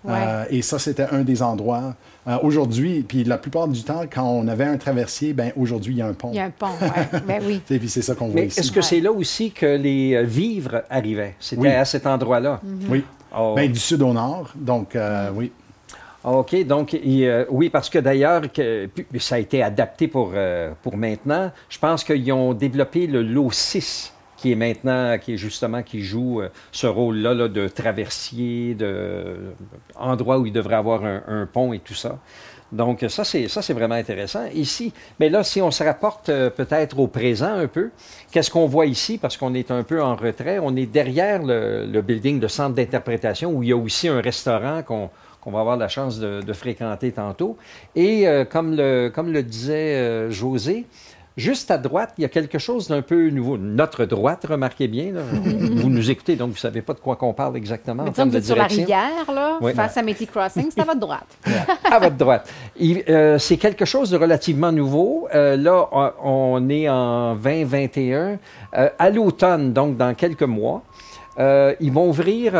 Euh, 0.10 0.46
et 0.50 0.62
ça, 0.62 0.80
c'était 0.80 1.08
un 1.12 1.22
des 1.22 1.44
endroits. 1.44 1.96
Euh, 2.28 2.38
aujourd'hui, 2.44 3.04
puis 3.08 3.24
la 3.24 3.38
plupart 3.38 3.68
du 3.68 3.84
temps, 3.84 4.04
quand 4.12 4.28
on 4.28 4.48
avait 4.48 4.66
un 4.66 4.78
traversier, 4.78 5.34
ben 5.34 5.52
aujourd'hui, 5.56 5.94
il 5.94 5.98
y 5.98 6.02
a 6.02 6.08
un 6.08 6.14
pont. 6.14 6.30
Il 6.32 6.38
y 6.38 6.40
a 6.40 6.46
un 6.46 6.50
pont, 6.52 6.72
ouais. 6.82 7.20
ben 7.28 7.42
oui. 7.46 7.62
Et 7.70 7.80
puis 7.80 7.90
c'est 7.90 8.02
ça 8.02 8.16
qu'on 8.16 8.28
voit 8.28 8.42
ici. 8.42 8.60
Est-ce 8.60 8.72
que 8.72 8.82
c'est 8.82 9.00
là 9.00 9.12
aussi 9.12 9.52
que 9.52 9.66
les 9.66 10.16
euh, 10.16 10.24
vivres 10.24 10.84
arrivaient? 10.90 11.36
C'était 11.40 11.76
à 11.76 11.86
cet 11.86 12.06
endroit-là? 12.06 12.62
Oui. 12.90 13.04
Oh. 13.36 13.54
Ben, 13.56 13.72
du 13.72 13.80
sud 13.80 14.02
au 14.02 14.14
nord, 14.14 14.52
donc 14.56 14.98
oui. 15.36 15.52
OK, 16.24 16.64
donc 16.66 16.96
oui, 17.50 17.70
parce 17.70 17.90
que 17.90 17.98
d'ailleurs, 17.98 18.44
ça 19.20 19.36
a 19.36 19.40
été 19.40 19.64
adapté 19.64 20.08
pour, 20.08 20.34
pour 20.84 20.96
maintenant. 20.96 21.52
Je 21.68 21.80
pense 21.80 22.04
qu'ils 22.04 22.32
ont 22.32 22.54
développé 22.54 23.08
le 23.08 23.24
lot 23.24 23.52
6 23.52 24.14
qui 24.42 24.52
est 24.52 24.56
maintenant, 24.56 25.20
qui 25.20 25.36
est 25.36 25.38
justement, 25.38 25.84
qui 25.84 26.02
joue 26.02 26.42
euh, 26.42 26.50
ce 26.72 26.88
rôle-là 26.88 27.48
de 27.48 27.68
traversier, 27.68 28.74
de 28.74 29.54
où 30.00 30.46
il 30.48 30.52
devrait 30.52 30.76
avoir 30.76 31.06
un, 31.06 31.46
pont 31.46 31.74
et 31.74 31.80
tout 31.80 31.94
ça. 31.94 32.18
Donc, 32.72 33.06
ça, 33.08 33.24
c'est, 33.24 33.48
ça, 33.50 33.62
c'est 33.62 33.74
vraiment 33.74 33.96
intéressant. 33.96 34.46
Ici, 34.56 34.94
mais 35.20 35.30
là, 35.30 35.44
si 35.44 35.62
on 35.62 35.70
se 35.70 35.84
rapporte 35.84 36.30
euh, 36.30 36.50
peut-être 36.50 36.98
au 36.98 37.08
présent 37.08 37.54
un 37.54 37.68
peu, 37.68 37.92
qu'est-ce 38.32 38.50
qu'on 38.50 38.66
voit 38.66 38.88
ici? 38.88 39.20
Parce 39.20 39.38
qu'on 39.38 39.54
est 39.54 39.70
un 39.70 39.84
peu 39.84 40.02
en 40.02 40.16
retrait. 40.16 40.58
On 40.60 40.76
est 40.76 40.88
derrière 40.88 41.44
le, 41.44 42.02
building 42.02 42.40
de 42.40 42.48
centre 42.48 42.74
d'interprétation 42.74 43.52
où 43.52 43.62
il 43.62 43.70
y 43.70 43.74
a 43.74 43.78
aussi 43.78 44.08
un 44.08 44.22
restaurant 44.22 44.82
qu'on, 44.82 45.12
va 45.50 45.62
avoir 45.62 45.78
la 45.78 45.88
chance 45.88 46.20
de, 46.20 46.54
fréquenter 46.54 47.12
tantôt. 47.12 47.58
Et 47.96 48.28
euh, 48.28 48.46
comme, 48.46 48.76
le, 48.76 49.10
comme 49.10 49.32
le 49.32 49.42
disait 49.42 50.30
José, 50.30 50.86
Juste 51.38 51.72
à 51.72 51.78
droite, 51.78 52.14
il 52.18 52.24
y 52.24 52.26
a 52.26 52.28
quelque 52.28 52.60
chose 52.60 52.90
d'un 52.90 53.02
peu 53.02 53.30
nouveau. 53.30 53.58
Notre 53.58 54.04
droite, 54.04 54.46
remarquez 54.50 54.90
bien. 54.90 55.14
vous 55.32 55.90
nous 55.90 56.12
écoutez, 56.12 56.36
donc 56.36 56.50
vous 56.50 56.56
ne 56.56 56.60
savez 56.60 56.82
pas 56.82 56.94
de 56.94 57.00
quoi 57.00 57.16
qu'on 57.16 57.34
parle 57.34 57.56
exactement 57.56 58.04
en 58.04 58.12
termes 58.12 58.32
de 58.32 58.42
sur 58.42 58.56
la 58.58 58.66
rivière, 58.66 59.32
là, 59.34 59.58
face 59.74 59.96
à 59.96 60.02
Métis 60.02 60.30
Crossing, 60.30 60.70
c'est 60.70 60.82
à 60.82 60.84
votre 60.84 61.00
droite. 61.00 61.38
à 61.90 62.00
votre 62.00 62.18
droite. 62.18 62.52
Euh, 62.82 63.38
c'est 63.38 63.56
quelque 63.56 63.86
chose 63.86 64.10
de 64.10 64.18
relativement 64.18 64.74
nouveau. 64.74 65.30
Euh, 65.34 65.56
là, 65.56 65.90
on 66.22 66.70
est 66.70 66.90
en 66.90 67.34
2021. 67.36 68.38
Euh, 68.78 68.90
à 69.00 69.10
l'automne, 69.10 69.72
donc 69.72 69.96
dans 69.96 70.14
quelques 70.14 70.44
mois, 70.44 70.84
ils 71.38 71.92
vont 71.92 72.10
ouvrir, 72.10 72.54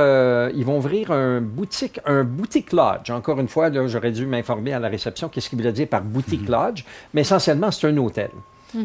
ils 0.56 0.66
vont 0.66 0.78
ouvrir 0.78 1.12
un 1.12 1.42
boutique, 1.42 2.00
un 2.06 2.24
boutique 2.24 2.72
lodge. 2.72 3.10
Encore 3.10 3.40
une 3.40 3.48
fois, 3.48 3.70
j'aurais 3.88 4.12
dû 4.12 4.26
m'informer 4.26 4.74
à 4.74 4.80
la 4.80 4.88
réception 4.88 5.30
qu'est-ce 5.30 5.50
qu'il 5.50 5.58
voulait 5.58 5.74
dire 5.74 5.88
par 5.88 6.02
boutique 6.02 6.48
mm-hmm. 6.48 6.66
lodge, 6.66 6.84
mais 7.14 7.22
essentiellement 7.22 7.72
c'est 7.72 7.88
un 7.88 7.98
hôtel. 7.98 8.32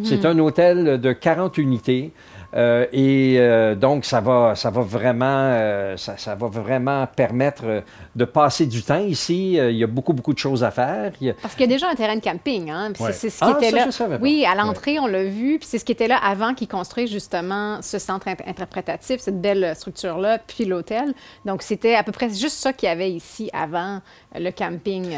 C'est 0.03 0.25
un 0.25 0.37
hôtel 0.39 1.01
de 1.01 1.13
40 1.13 1.59
unités 1.59 2.11
euh, 2.57 2.87
et 2.93 3.37
euh, 3.39 3.75
donc, 3.75 4.05
ça 4.05 4.21
va, 4.21 4.55
ça 4.55 4.71
va 4.71 4.81
vraiment, 4.81 5.27
euh, 5.27 5.97
ça, 5.97 6.35
va 6.35 6.47
vraiment 6.47 7.07
permettre 7.07 7.83
de 8.15 8.25
passer 8.25 8.67
du 8.67 8.83
temps 8.83 9.05
ici. 9.05 9.55
il 9.55 9.77
y 9.77 9.85
a 9.85 9.87
beaucoup, 9.87 10.15
beaucoup 10.15 10.33
de 10.33 10.39
choses 10.39 10.65
à 10.65 10.71
faire. 10.71 11.13
Parce 11.43 11.55
qu'il 11.55 11.67
y 11.67 11.69
a 11.69 11.73
déjà 11.73 11.89
un 11.91 11.95
terrain 11.95 12.17
de 12.17 12.23
camping. 12.23 12.71
Hein? 12.71 12.93
C'est 13.11 13.31
ce 13.31 13.39
qui 13.39 13.45
ah, 13.45 13.59
était 13.61 13.71
là. 13.71 13.89
oui, 14.21 14.47
à 14.51 14.55
l'entrée, 14.55 14.99
on 14.99 15.07
l'a 15.07 15.25
vu. 15.25 15.59
Puis 15.59 15.69
c'est 15.71 15.79
ce 15.79 15.85
qui 15.85 15.93
était 15.93 16.09
là 16.09 16.17
avant 16.17 16.55
qu'ils 16.55 16.69
construisent 16.69 17.11
justement 17.11 17.83
ce 17.83 17.99
centre 17.99 18.29
interprétatif, 18.29 19.21
cette 19.21 19.41
belle 19.41 19.75
structure-là, 19.77 20.39
puis 20.39 20.65
l'hôtel. 20.65 21.13
Donc, 21.45 21.63
c'était 21.63 21.95
à 21.95 22.03
peu 22.03 22.13
près 22.13 22.31
juste 22.31 22.57
ça 22.57 22.73
qu'il 22.73 22.89
y 22.89 22.93
avait 22.93 23.11
ici 23.11 23.51
avant 23.53 24.01
le 24.39 24.51
camping. 24.51 25.15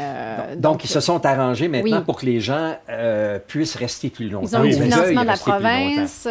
donc, 0.57 0.83
ils 0.83 0.89
se 0.89 0.99
sont 0.99 1.25
arrangés 1.25 1.69
maintenant 1.69 2.01
pour 2.01 2.19
que 2.19 2.25
les 2.25 2.41
gens 2.41 2.75
puissent 3.47 3.75
rester 3.75 4.09
plus 4.09 4.29
longtemps. 4.29 4.63
Ils 4.63 4.75
ont 4.75 4.83
du 4.83 4.89
financement 4.91 5.21
de 5.21 5.27
la 5.27 5.37
province, 5.37 6.27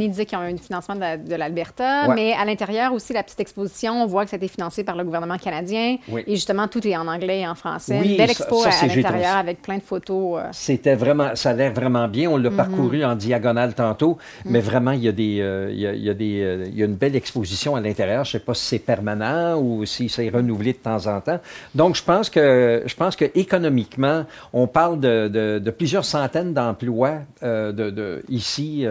Denis 0.00 0.10
disait 0.10 0.26
qu'ils 0.26 0.38
ont 0.38 0.42
un 0.42 0.56
financement 0.56 0.96
de 0.96 1.34
l'Alberta, 1.34 2.08
mais 2.14 2.32
à 2.32 2.44
l'intérieur 2.44 2.92
aussi, 2.92 3.12
la 3.12 3.22
petite 3.22 3.40
exposition, 3.40 4.02
on 4.02 4.06
voit 4.06 4.24
que 4.24 4.30
ça 4.30 4.36
a 4.36 4.38
été 4.38 4.48
financé 4.48 4.84
par 4.84 4.96
le 4.96 5.04
gouvernement 5.04 5.36
canadien. 5.36 5.98
Et 6.26 6.34
justement, 6.34 6.68
tout 6.68 6.86
est 6.86 6.96
en 6.96 7.06
anglais 7.06 7.40
et 7.40 7.48
en 7.48 7.54
français. 7.54 8.00
une 8.02 8.16
belle 8.16 8.30
expo 8.30 8.62
à, 8.62 8.86
l'intérieur 8.86 9.36
avec 9.36 9.62
plein 9.62 9.76
de 9.76 9.82
photos. 9.82 10.40
Euh. 10.40 10.48
C'était 10.52 10.94
vraiment, 10.94 11.34
ça 11.34 11.50
a 11.50 11.52
l'air 11.52 11.72
vraiment 11.72 12.08
bien. 12.08 12.30
On 12.30 12.36
l'a 12.36 12.50
mhm. 12.50 12.56
parcouru 12.56 13.04
en 13.04 13.14
diagonale 13.14 13.74
tantôt, 13.74 14.18
mhm. 14.44 14.52
mais 14.52 14.60
vraiment, 14.60 14.92
il 14.92 15.04
y 15.04 15.08
a 15.08 15.12
des, 15.12 15.38
euh, 15.40 15.70
il, 15.70 15.80
y 15.80 16.08
a, 16.08 16.14
des, 16.14 16.40
euh, 16.42 16.64
il 16.66 16.78
y 16.78 16.82
a 16.82 16.86
une 16.86 16.94
belle 16.94 17.16
exposition 17.16 17.76
à 17.76 17.80
l'intérieur. 17.80 18.24
Je 18.24 18.36
ne 18.36 18.40
sais 18.40 18.44
pas 18.44 18.54
si 18.54 18.66
c'est 18.66 18.78
permanent 18.78 19.58
ou 19.60 19.84
si 19.84 20.08
c'est 20.08 20.28
renouvelé 20.28 20.72
de 20.72 20.78
temps 20.78 21.06
en 21.06 21.20
temps. 21.20 21.40
Donc, 21.74 21.96
je 21.96 22.02
pense 22.02 22.30
que, 22.30 22.82
je 22.86 22.94
pense 22.94 23.16
que 23.16 23.26
économiquement, 23.34 24.24
on 24.52 24.66
parle 24.66 25.00
de, 25.00 25.28
de, 25.28 25.70
plusieurs 25.70 26.04
centaines 26.04 26.52
d'emplois 26.52 27.18
de, 27.42 27.70
de, 27.72 28.22
ici, 28.28 28.86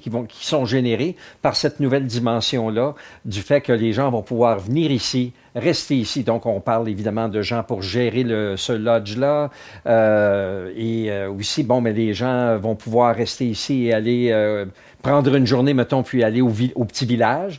qui 0.00 0.10
vont 0.10 0.24
qui 0.28 0.46
sont 0.46 0.64
générés 0.64 1.16
par 1.42 1.56
cette 1.56 1.80
nouvelle 1.80 2.06
dimension-là, 2.06 2.94
du 3.24 3.42
fait 3.42 3.60
que 3.60 3.72
les 3.72 3.92
gens 3.92 4.10
vont 4.10 4.22
pouvoir 4.22 4.58
venir 4.58 4.90
ici, 4.90 5.32
rester 5.58 5.96
ici. 5.96 6.24
Donc, 6.24 6.46
on 6.46 6.60
parle 6.60 6.88
évidemment 6.88 7.28
de 7.28 7.42
gens 7.42 7.62
pour 7.62 7.82
gérer 7.82 8.22
le, 8.22 8.56
ce 8.56 8.72
lodge-là. 8.72 9.50
Euh, 9.86 10.72
et 10.76 11.10
euh, 11.10 11.30
aussi, 11.30 11.62
bon, 11.62 11.80
mais 11.80 11.92
les 11.92 12.14
gens 12.14 12.56
vont 12.58 12.74
pouvoir 12.74 13.14
rester 13.14 13.46
ici 13.46 13.86
et 13.86 13.92
aller 13.92 14.30
euh, 14.30 14.66
prendre 15.02 15.34
une 15.34 15.46
journée, 15.46 15.74
mettons, 15.74 16.02
puis 16.02 16.22
aller 16.22 16.40
au, 16.40 16.52
au 16.74 16.84
petit 16.84 17.06
village, 17.06 17.58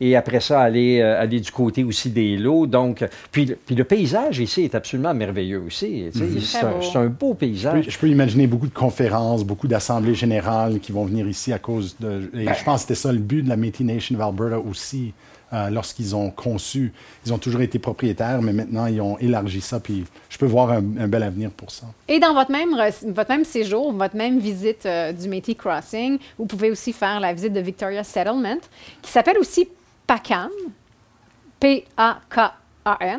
et 0.00 0.16
après 0.16 0.40
ça, 0.40 0.60
aller, 0.60 1.00
euh, 1.00 1.20
aller 1.20 1.40
du 1.40 1.50
côté 1.50 1.84
aussi 1.84 2.10
des 2.10 2.36
lots. 2.36 2.66
Donc, 2.66 3.04
puis, 3.32 3.54
puis 3.66 3.74
le 3.74 3.84
paysage 3.84 4.38
ici 4.38 4.62
est 4.62 4.74
absolument 4.74 5.14
merveilleux 5.14 5.62
aussi. 5.66 6.10
Mhm. 6.14 6.40
C'est 6.40 6.98
un, 6.98 7.06
beau 7.06 7.34
paysage. 7.34 7.86
Je 7.88 7.98
peux, 7.98 8.08
imaginer 8.08 8.46
beaucoup 8.46 8.66
de 8.66 8.74
conférences, 8.74 9.44
beaucoup 9.44 9.68
d'assemblées 9.68 10.14
générales 10.14 10.80
qui 10.80 10.92
vont 10.92 11.04
venir 11.04 11.26
ici 11.26 11.52
à 11.52 11.58
cause 11.58 11.96
de... 11.98 12.30
Et 12.34 12.44
ben. 12.44 12.54
je 12.54 12.64
pense 12.64 12.82
que 12.82 12.88
c'était 12.88 12.94
ça 12.94 13.12
le 13.12 13.18
but 13.18 13.42
de 13.42 13.48
la 13.48 13.56
Métis 13.56 13.86
Nation 13.86 14.16
of 14.16 14.22
Alberta 14.22 14.58
aussi. 14.58 15.12
Euh, 15.52 15.70
lorsqu'ils 15.70 16.16
ont 16.16 16.30
conçu. 16.30 16.92
Ils 17.24 17.32
ont 17.32 17.38
toujours 17.38 17.60
été 17.60 17.78
propriétaires, 17.78 18.42
mais 18.42 18.52
maintenant, 18.52 18.86
ils 18.86 19.00
ont 19.00 19.16
élargi 19.18 19.60
ça, 19.60 19.78
puis 19.78 20.04
je 20.28 20.38
peux 20.38 20.46
voir 20.46 20.70
un, 20.72 20.80
bel 20.80 21.22
avenir 21.22 21.52
pour 21.52 21.70
ça. 21.70 21.86
Et 22.08 22.18
dans 22.18 22.34
votre 22.34 22.50
même, 22.50 22.70
votre 23.14 23.30
même 23.30 23.44
séjour, 23.44 23.92
votre 23.92 24.16
même 24.16 24.40
visite 24.40 24.84
euh, 24.86 25.12
du 25.12 25.28
Métis 25.28 25.54
Crossing, 25.54 26.18
vous 26.36 26.46
pouvez 26.46 26.72
aussi 26.72 26.92
faire 26.92 27.20
la 27.20 27.32
visite 27.32 27.52
de 27.52 27.60
Victoria 27.60 28.02
Settlement, 28.02 28.58
qui 29.02 29.10
s'appelle 29.12 29.38
aussi 29.38 29.68
PACAM, 30.08 30.50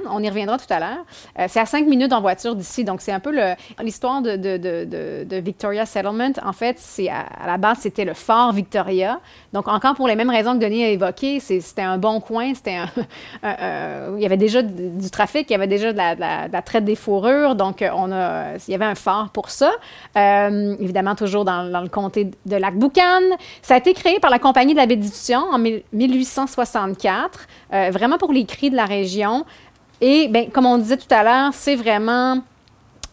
On 0.10 0.24
y 0.24 0.30
reviendra 0.30 0.58
tout 0.58 0.72
à 0.72 0.80
l'heure. 0.80 1.06
Euh, 1.40 1.46
c'est 1.48 1.60
à 1.60 1.66
cinq 1.66 1.86
minutes 1.86 2.14
en 2.14 2.22
voiture 2.22 2.56
d'ici, 2.56 2.84
donc 2.84 3.02
c'est 3.02 3.12
un 3.12 3.20
peu 3.20 3.32
l'histoire 3.82 4.22
de, 4.22 5.40
Victoria 5.40 5.86
Settlement. 5.86 6.32
En 6.44 6.54
fait, 6.54 6.82
à, 7.10 7.48
la 7.48 7.58
base, 7.58 7.80
c'était 7.80 8.06
le 8.06 8.14
fort 8.14 8.54
Victoria. 8.54 9.20
Donc, 9.54 9.68
encore 9.68 9.96
pour 9.96 10.08
les 10.08 10.16
mêmes 10.16 10.30
raisons 10.30 10.54
que 10.54 10.64
Denis 10.64 10.84
a 10.84 10.90
évoquées, 10.90 11.40
c'était 11.40 11.82
un 11.82 11.98
bon 11.98 12.20
coin, 12.20 12.54
c'était 12.54 12.78
il 13.44 14.22
y 14.22 14.26
avait 14.26 14.38
déjà 14.38 14.62
du 14.62 15.10
trafic, 15.10 15.50
il 15.50 15.54
y 15.54 15.56
avait 15.56 15.68
déjà 15.68 15.94
de 15.94 15.98
la, 15.98 16.62
traite 16.62 16.86
des 16.86 16.96
fourrures, 16.96 17.56
donc 17.56 17.84
on 17.94 18.12
a, 18.12 18.56
il 18.68 18.72
y 18.72 18.76
avait 18.76 18.86
un 18.86 18.96
fort 18.96 19.30
pour 19.30 19.50
ça. 19.50 19.72
Euh, 20.16 20.76
évidemment, 20.80 21.16
toujours 21.16 21.46
dans, 21.46 21.64
le 21.64 21.90
comté 21.90 22.32
de 22.46 22.56
Lac-Boucan. 22.56 23.22
Ça 23.62 23.76
a 23.76 23.78
été 23.78 23.94
créé 23.94 24.20
par 24.20 24.32
la 24.32 24.40
Compagnie 24.40 24.74
de 24.74 24.80
la 24.80 24.86
Bédition 24.86 25.40
en 25.40 25.60
1864, 25.60 27.48
euh, 27.74 27.90
vraiment 27.92 28.18
pour 28.18 28.32
les 28.32 28.46
cris 28.46 28.70
de 28.70 28.76
la 28.76 28.86
région. 28.86 29.46
Et 30.02 30.28
bien, 30.28 30.50
comme 30.50 30.66
on 30.66 30.78
disait 30.78 30.98
tout 30.98 31.14
à 31.14 31.24
l'heure, 31.24 31.54
c'est 31.54 31.76
vraiment 31.76 32.42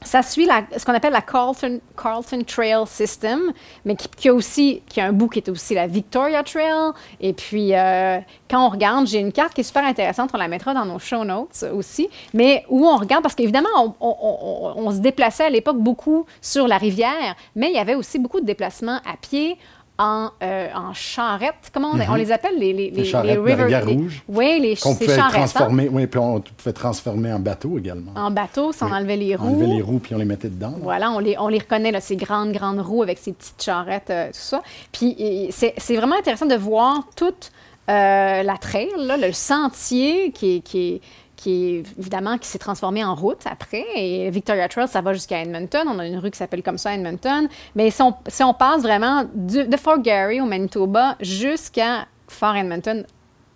ça 0.05 0.23
suit 0.23 0.49
ce 0.77 0.85
qu'on 0.85 0.93
appelle 0.93 1.13
la 1.13 1.23
Carlton, 1.23 1.81
Carlton 2.01 2.43
Trail 2.47 2.87
System, 2.87 3.53
mais 3.85 3.97
qui, 3.97 4.29
a 4.29 4.35
aussi 4.35 4.83
qui 4.87 5.01
a 5.01 5.07
un 5.07 5.13
bout 5.13 5.29
qui 5.29 5.39
est 5.39 5.49
aussi 5.49 5.75
la 5.75 5.87
Victoria 5.87 6.43
Trail. 6.43 6.93
Et 7.21 7.33
puis, 7.33 7.75
euh, 7.75 8.19
quand 8.49 8.67
on 8.67 8.69
regarde, 8.69 9.07
j'ai 9.07 9.19
une 9.19 9.33
carte 9.33 9.55
qui 9.55 9.63
est 9.63 9.65
super 9.65 9.85
intéressante, 9.85 10.31
on 10.35 10.39
la 10.39 10.49
mettra 10.49 10.75
dans 10.75 10.85
nos 10.85 10.99
show 10.99 11.25
notes 11.25 11.65
aussi, 11.73 12.09
mais 12.33 12.65
où 12.69 12.87
on 12.87 12.97
regarde, 12.97 13.23
parce 13.23 13.35
qu'évidemment, 13.35 13.97
on, 14.01 14.91
se 14.91 14.99
déplaçait 14.99 15.45
à 15.45 15.51
l'époque 15.51 15.79
beaucoup 15.79 16.27
sur 16.41 16.69
la 16.69 16.77
rivière, 16.77 17.35
mais 17.57 17.69
il 17.69 17.75
y 17.75 17.79
avait 17.79 17.95
aussi 17.95 18.19
beaucoup 18.19 18.41
de 18.41 18.47
déplacements 18.47 19.01
à 19.11 19.17
pied, 19.21 19.57
en, 19.99 20.31
euh, 20.43 20.69
en 20.75 20.93
charrette. 20.93 21.71
Comment 21.73 21.89
on, 21.89 22.01
on, 22.01 22.13
mhm. 22.13 22.17
les 22.17 22.33
appelle 22.33 22.59
les, 22.59 22.73
les, 22.73 22.91
les, 22.91 23.05
charrettes 23.05 23.39
les 23.45 23.55
river, 23.55 23.79
rouge. 23.81 24.25
Oui, 24.29 24.59
les 24.61 24.77
Qu'on 24.77 24.95
pouvait 24.95 25.17
transformer. 25.17 25.89
Oui, 25.89 26.07
puis 26.07 26.19
on 26.19 26.41
pouvait 26.41 26.73
transformer 26.73 27.33
en 27.33 27.39
bateau 27.39 27.79
également. 27.79 28.13
En 28.17 28.31
bateau, 28.31 28.73
sans 28.73 28.91
enlever 28.91 29.17
les 29.17 29.37
roues. 29.37 29.47
Enlever 29.47 29.67
les 29.67 29.83
roues, 29.83 30.01
puis 30.01 30.15
on 30.15 30.19
les 30.19 30.25
mettait 30.25 30.49
dedans. 30.49 30.75
Voilà, 30.81 31.11
on 31.13 31.19
les, 31.21 31.37
on 31.39 31.49
les 31.49 31.59
reconnaît, 31.59 31.93
là, 31.93 32.01
ces 32.01 32.17
grandes, 32.17 32.53
grandes 32.53 32.81
roues 32.81 33.03
avec 33.03 33.19
ces 33.19 33.33
petites 33.33 33.63
charrettes, 33.63 34.11
euh, 34.11 34.27
tout 34.29 34.33
ça. 34.35 34.63
Puis 34.91 35.49
c'est 35.51 35.97
vraiment 35.97 36.17
intéressant 36.17 36.47
de 36.47 36.57
voir 36.57 37.09
toute 37.15 37.53
euh, 37.89 38.43
la 38.43 38.57
trail, 38.57 38.89
là, 38.99 39.17
le 39.19 39.33
sentier 39.33 40.33
qui 40.33 40.57
est, 40.57 40.61
qui 40.61 40.79
est 40.79 41.01
qui 41.45 42.49
s'est 42.49 42.59
transformé 42.59 43.05
en 43.05 43.15
route 43.15 43.43
après. 43.45 43.85
Et 43.97 44.31
Victoria 44.31 44.69
Trail, 44.69 44.89
ça 44.89 45.01
va 45.01 45.13
jusqu'à 45.13 45.43
Edmonton. 45.43 45.87
On 45.89 45.99
a 45.99 46.07
une 46.07 46.19
rue 46.19 46.31
qui 46.31 46.39
s'appelle 46.39 46.63
comme 46.63 46.79
ça 46.79 46.95
Edmonton. 46.95 47.49
Mais 47.75 47.91
si 47.91 48.03
on, 48.03 48.55
passe 48.55 48.83
vraiment 48.83 49.25
de 49.35 49.77
Fort 49.77 50.01
Garry 50.01 50.41
au 50.41 50.47
Manitoba 50.47 51.17
jusqu'à 51.21 52.07
Fort 52.29 52.57
Edmonton, 52.57 53.05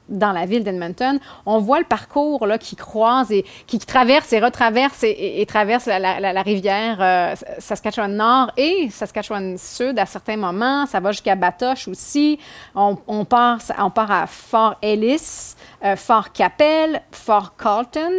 dans 0.09 0.33
la 0.33 0.47
ville 0.47 0.64
d'Edmonton, 0.64 1.18
on 1.47 1.59
voit 1.59 1.79
le 1.79 1.85
parcours 1.85 2.47
là, 2.47 2.59
qui 2.59 2.77
croise 2.77 3.31
et 3.31 3.44
qui, 3.66 3.79
traverse 3.79 4.33
et 4.33 4.40
retraverse 4.40 5.03
et, 5.03 5.44
traverse 5.47 5.87
la, 5.87 6.42
rivière 6.42 6.99
euh, 7.01 7.35
Saskatchewan 7.59 8.14
Nord 8.14 8.53
et 8.57 8.88
Saskatchewan 8.90 9.57
Sud 9.59 9.99
à 9.99 10.07
certains 10.07 10.37
moments. 10.37 10.87
Ça 10.87 11.01
va 11.01 11.12
jusqu'à 11.12 11.35
Batoche 11.35 11.88
aussi. 11.88 12.38
On, 12.75 13.25
part, 13.25 13.59
on 13.79 13.90
part 13.90 14.11
à 14.11 14.27
Fort 14.27 14.77
Ellis, 14.83 15.55
euh, 15.85 15.97
Fort 15.97 16.33
Capel, 16.33 17.03
Fort 17.11 17.55
Carlton 17.57 18.12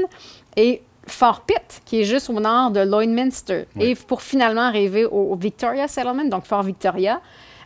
et 0.56 0.82
Fort 1.08 1.42
Pitt, 1.42 1.82
qui 1.86 2.02
est 2.02 2.06
juste 2.06 2.30
au 2.30 2.40
nord 2.40 2.72
de 2.72 2.82
Lloydminster. 2.82 3.66
Et 3.80 3.96
pour 3.96 4.22
finalement 4.22 4.62
arriver 4.62 5.06
au 5.06 5.36
Victoria 5.36 5.88
Settlement, 5.88 6.26
donc 6.26 6.46
Fort 6.46 6.64
Victoria 6.64 7.20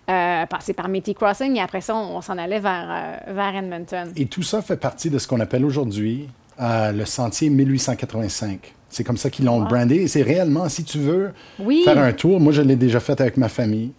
euh, 0.09 0.45
passer 0.45 0.73
par 0.73 0.89
Métis 0.89 1.15
Crossing 1.15 1.55
et 1.55 1.61
après 1.61 1.81
ça, 1.81 1.95
on, 1.95 2.21
s'en 2.21 2.37
allait 2.37 2.59
vers, 2.59 2.87
euh, 2.89 3.33
vers 3.33 3.55
Edmonton. 3.55 4.11
Et 4.15 4.25
tout 4.25 4.43
ça 4.43 4.61
fait 4.61 4.77
partie 4.77 5.09
de 5.09 5.17
ce 5.17 5.27
qu'on 5.27 5.39
appelle 5.39 5.65
aujourd'hui 5.65 6.27
euh, 6.61 6.91
le 6.91 7.05
sentier 7.05 7.49
1885. 7.49 8.73
C'est 8.89 9.03
comme 9.03 9.17
ça 9.17 9.31
qu'ils 9.31 9.45
l'ont 9.45 9.61
brandé. 9.61 9.95
Et 9.95 10.07
c'est 10.07 10.21
réellement, 10.21 10.69
si 10.69 10.83
tu 10.83 10.99
veux 10.99 11.31
faire 11.83 11.97
un 11.97 12.13
tour, 12.13 12.39
moi 12.39 12.53
je 12.53 12.61
l'ai 12.61 12.75
déjà 12.75 12.99
fait 12.99 13.19
avec 13.19 13.37
ma 13.37 13.49
famille. 13.49 13.91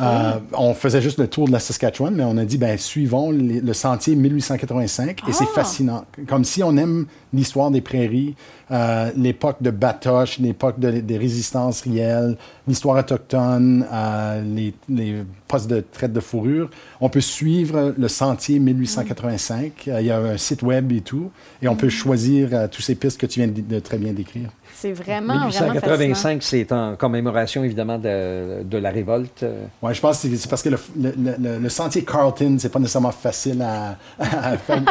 Euh, 0.00 0.32
on 0.54 0.74
faisait 0.74 1.00
juste 1.00 1.18
le 1.18 1.28
tour 1.28 1.46
de 1.46 1.52
la 1.52 1.60
Saskatchewan, 1.60 2.12
mais 2.12 2.24
on 2.24 2.36
a 2.36 2.44
dit, 2.44 2.58
ben, 2.58 2.76
suivons 2.76 3.30
le 3.30 3.72
sentier 3.72 4.16
1885 4.16 5.22
et 5.28 5.32
c'est 5.32 5.44
ah! 5.44 5.54
fascinant. 5.54 6.04
Comme 6.26 6.44
si 6.44 6.64
on 6.64 6.76
aime 6.76 7.06
l'histoire 7.32 7.70
des 7.70 7.80
prairies, 7.80 8.34
euh, 8.70 9.10
l'époque 9.16 9.56
de 9.60 9.70
Batoche, 9.70 10.38
l'époque 10.38 10.78
des 10.78 11.18
résistances 11.18 11.82
réelles, 11.82 12.36
l'histoire 12.66 12.98
autochtone, 12.98 13.86
euh, 13.92 14.42
les, 14.88 15.24
postes 15.48 15.68
de 15.68 15.80
traite 15.80 16.12
de 16.12 16.20
fourrure. 16.20 16.70
On 17.00 17.08
peut 17.08 17.20
suivre 17.20 17.94
le 17.96 18.08
sentier 18.08 18.58
1885. 18.58 19.90
Il 19.98 20.06
y 20.06 20.10
a 20.10 20.18
un 20.18 20.36
site 20.36 20.62
web 20.62 20.92
et 20.92 21.00
tout, 21.00 21.30
et 21.60 21.68
on 21.68 21.76
peut 21.76 21.88
mm. 21.88 21.90
choisir 21.90 22.70
tous 22.70 22.82
ces 22.82 22.94
pistes 22.94 23.20
que 23.20 23.26
tu 23.26 23.40
viens 23.40 23.48
de 23.48 23.78
très 23.80 23.98
bien 23.98 24.12
décrire. 24.12 24.50
C'est 24.72 24.92
vraiment, 24.92 25.34
1885, 25.34 26.42
c'est 26.42 26.72
en 26.72 26.96
commémoration, 26.96 27.64
évidemment, 27.64 27.98
de, 27.98 28.62
de 28.62 28.78
la 28.78 28.90
révolte. 28.90 29.44
Oui, 29.82 29.92
je 29.92 30.00
pense 30.00 30.22
que 30.22 30.36
c'est 30.36 30.48
parce 30.48 30.62
que 30.62 30.70
le, 30.70 30.78
le, 30.96 31.58
le, 31.58 31.68
sentier 31.68 32.02
Carlton, 32.02 32.56
c'est 32.58 32.70
pas 32.70 32.78
nécessairement 32.78 33.10
facile 33.10 33.60
à, 33.60 33.98
faire 34.56 34.82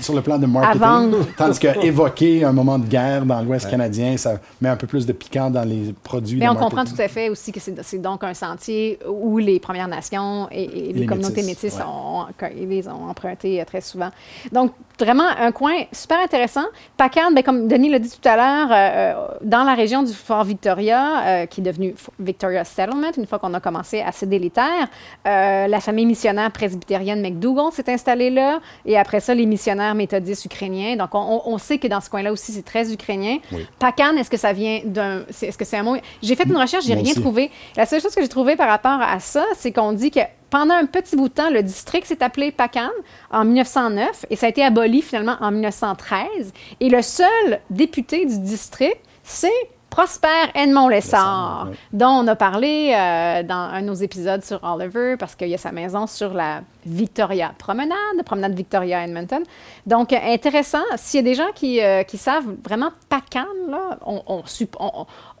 sur 0.00 0.14
le 0.14 0.20
plan 0.20 0.38
de 0.38 0.46
marketing. 0.46 1.24
Tandis 1.36 1.58
qu'évoquer 1.86 2.44
un 2.44 2.52
moment 2.52 2.78
de 2.78 2.86
guerre 2.86 3.24
dans 3.24 3.42
l'Ouest 3.42 3.68
canadien, 3.68 4.16
ça 4.16 4.38
met 4.60 4.68
un 4.68 4.76
peu 4.76 4.86
plus 4.86 5.06
de 5.06 5.12
piquant 5.12 5.50
dans 5.50 5.68
les 5.68 5.94
produits. 6.02 6.38
Mais 6.38 6.48
on 6.48 6.54
comprend 6.54 6.84
tout 6.84 6.98
à 6.98 7.08
fait 7.08 7.28
aussi 7.28 7.52
que 7.52 7.60
c'est 7.60 8.00
donc 8.00 8.24
un 8.24 8.34
sentier 8.34 8.98
où 9.08 9.38
les 9.38 9.60
Premières 9.60 9.88
Nations 9.88 10.48
et, 10.50 10.92
les, 10.92 11.06
communautés 11.06 11.42
métisses, 11.42 11.78
ont, 11.86 12.26
les 12.54 12.88
ont 12.88 13.08
emprunté 13.08 13.60
euh, 13.60 13.64
très 13.64 13.80
souvent. 13.80 14.10
Donc, 14.50 14.72
vraiment 15.02 15.28
un 15.38 15.52
coin 15.52 15.74
super 15.92 16.20
intéressant. 16.20 16.64
Pacan, 16.96 17.32
ben, 17.32 17.42
comme 17.42 17.68
Denis 17.68 17.90
l'a 17.90 17.98
dit 17.98 18.10
tout 18.10 18.28
à 18.28 18.36
l'heure, 18.36 18.70
euh, 18.70 18.74
euh, 18.74 19.26
dans 19.42 19.64
la 19.64 19.74
région 19.74 20.02
du 20.02 20.12
Fort 20.12 20.44
Victoria, 20.44 21.20
euh, 21.26 21.46
qui 21.46 21.60
est 21.60 21.64
devenu 21.64 21.94
Victoria 22.18 22.64
Settlement, 22.64 23.10
une 23.16 23.26
fois 23.26 23.38
qu'on 23.38 23.52
a 23.54 23.60
commencé 23.60 24.00
à 24.00 24.12
céder 24.12 24.38
les 24.38 24.50
terres, 24.50 24.88
la 25.24 25.80
famille 25.80 26.06
missionnaire 26.06 26.50
presbytérienne 26.50 27.20
McDougall 27.20 27.72
s'est 27.72 27.90
installée 27.90 28.30
là, 28.30 28.60
et 28.84 28.96
après 28.98 29.20
ça, 29.20 29.34
les 29.34 29.46
missionnaires 29.46 29.94
méthodistes 29.94 30.44
ukrainiens. 30.44 30.96
Donc, 30.96 31.10
on, 31.14 31.58
sait 31.58 31.78
que 31.78 31.86
dans 31.86 32.00
ce 32.00 32.10
coin-là 32.10 32.32
aussi, 32.32 32.52
c'est 32.52 32.64
très 32.64 32.92
ukrainien. 32.92 33.38
Oui. 33.52 33.66
Pacan, 33.78 34.16
est-ce 34.16 34.30
que 34.30 34.36
ça 34.36 34.52
vient 34.52 34.80
d'un... 34.84 35.22
Est-ce 35.28 35.56
que 35.58 35.64
c'est 35.64 35.78
un 35.78 35.82
mot... 35.82 35.96
J'ai 36.22 36.34
fait 36.34 36.44
une 36.44 36.56
recherche, 36.56 36.84
j'ai 36.84 36.94
rien 36.94 37.14
trouvé. 37.14 37.50
La 37.76 37.86
seule 37.86 38.00
chose 38.00 38.14
que 38.14 38.22
j'ai 38.22 38.28
trouvé 38.28 38.56
par 38.56 38.68
rapport 38.68 39.00
à 39.00 39.20
ça, 39.20 39.44
c'est 39.56 39.72
qu'on 39.72 39.92
dit 39.92 40.10
que 40.10 40.20
pendant 40.52 40.74
un 40.74 40.84
petit 40.84 41.16
bout 41.16 41.30
de 41.30 41.32
temps, 41.32 41.48
le 41.48 41.62
district 41.62 42.06
s'est 42.06 42.22
appelé 42.22 42.52
Pacan 42.52 42.90
en 43.30 43.46
1909 43.46 44.26
et 44.28 44.36
ça 44.36 44.44
a 44.44 44.48
été 44.50 44.62
aboli 44.62 45.00
finalement 45.00 45.36
en 45.40 45.50
1913. 45.50 46.52
Et 46.78 46.90
le 46.90 47.00
seul 47.00 47.60
député 47.70 48.26
du 48.26 48.38
district, 48.38 49.00
c'est 49.22 49.48
Prosper 49.92 50.48
Edmond 50.54 50.88
Lessard, 50.88 51.68
dont 51.92 52.22
on 52.22 52.26
a 52.26 52.34
parlé 52.34 52.94
euh, 52.96 53.42
dans 53.42 53.54
un 53.54 53.82
de 53.82 53.86
nos 53.88 53.94
épisodes 53.94 54.42
sur 54.42 54.58
Oliver, 54.64 55.18
parce 55.18 55.34
qu'il 55.34 55.48
y 55.48 55.54
a 55.54 55.58
sa 55.58 55.70
maison 55.70 56.06
sur 56.06 56.32
la 56.32 56.62
Victoria 56.86 57.52
Promenade, 57.58 58.22
promenade 58.24 58.54
Victoria 58.54 59.04
Edmonton. 59.04 59.42
Donc, 59.86 60.14
intéressant. 60.14 60.82
S'il 60.96 61.18
y 61.18 61.20
a 61.20 61.24
des 61.24 61.34
gens 61.34 61.52
qui, 61.54 61.82
euh, 61.82 62.04
qui 62.04 62.16
savent 62.16 62.56
vraiment 62.64 62.90
Pacan, 63.10 63.44
là, 63.68 63.98
on, 64.06 64.42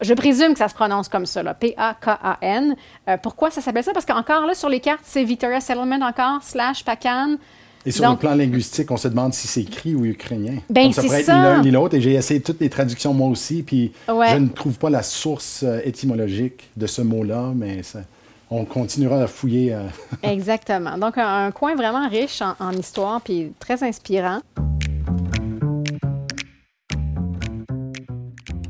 je 0.02 0.12
présume 0.12 0.52
que 0.52 0.58
ça 0.58 0.68
se 0.68 0.74
prononce 0.74 1.08
comme 1.08 1.24
ça, 1.24 1.42
P-A-K-A-N. 1.54 2.76
Euh, 3.08 3.16
pourquoi 3.16 3.50
ça 3.50 3.62
s'appelle 3.62 3.84
ça? 3.84 3.94
Parce 3.94 4.04
qu'encore 4.04 4.44
là, 4.44 4.52
sur 4.52 4.68
les 4.68 4.80
cartes, 4.80 5.04
c'est 5.04 5.24
Victoria 5.24 5.60
Settlement 5.60 6.04
encore, 6.04 6.42
slash 6.42 6.84
Pacan. 6.84 7.38
Et 7.84 7.90
sur 7.90 8.08
le 8.08 8.16
plan 8.16 8.34
linguistique, 8.34 8.90
on 8.90 8.96
se 8.96 9.08
demande 9.08 9.34
si 9.34 9.48
c'est 9.48 9.62
écrit 9.62 9.94
ou 9.94 10.04
ukrainien. 10.04 10.58
Ben, 10.70 10.92
ça 10.92 11.02
pourrait 11.02 11.20
être 11.20 11.32
ni 11.32 11.42
l'un 11.42 11.62
ni 11.62 11.70
l'autre. 11.70 11.96
Et 11.96 12.00
j'ai 12.00 12.14
essayé 12.14 12.40
toutes 12.40 12.60
les 12.60 12.70
traductions 12.70 13.12
moi 13.12 13.28
aussi, 13.28 13.62
puis 13.62 13.92
je 14.08 14.38
ne 14.38 14.48
trouve 14.48 14.78
pas 14.78 14.90
la 14.90 15.02
source 15.02 15.64
euh, 15.64 15.80
étymologique 15.84 16.70
de 16.76 16.86
ce 16.86 17.02
mot-là, 17.02 17.52
mais 17.54 17.82
on 18.50 18.64
continuera 18.64 19.22
à 19.22 19.26
fouiller. 19.26 19.74
Euh. 19.74 19.82
Exactement. 20.22 20.96
Donc, 20.98 21.18
un, 21.18 21.50
coin 21.50 21.74
vraiment 21.74 22.08
riche 22.08 22.40
en, 22.42 22.54
en 22.60 22.72
histoire, 22.72 23.20
puis 23.20 23.52
très 23.58 23.82
inspirant. 23.82 24.40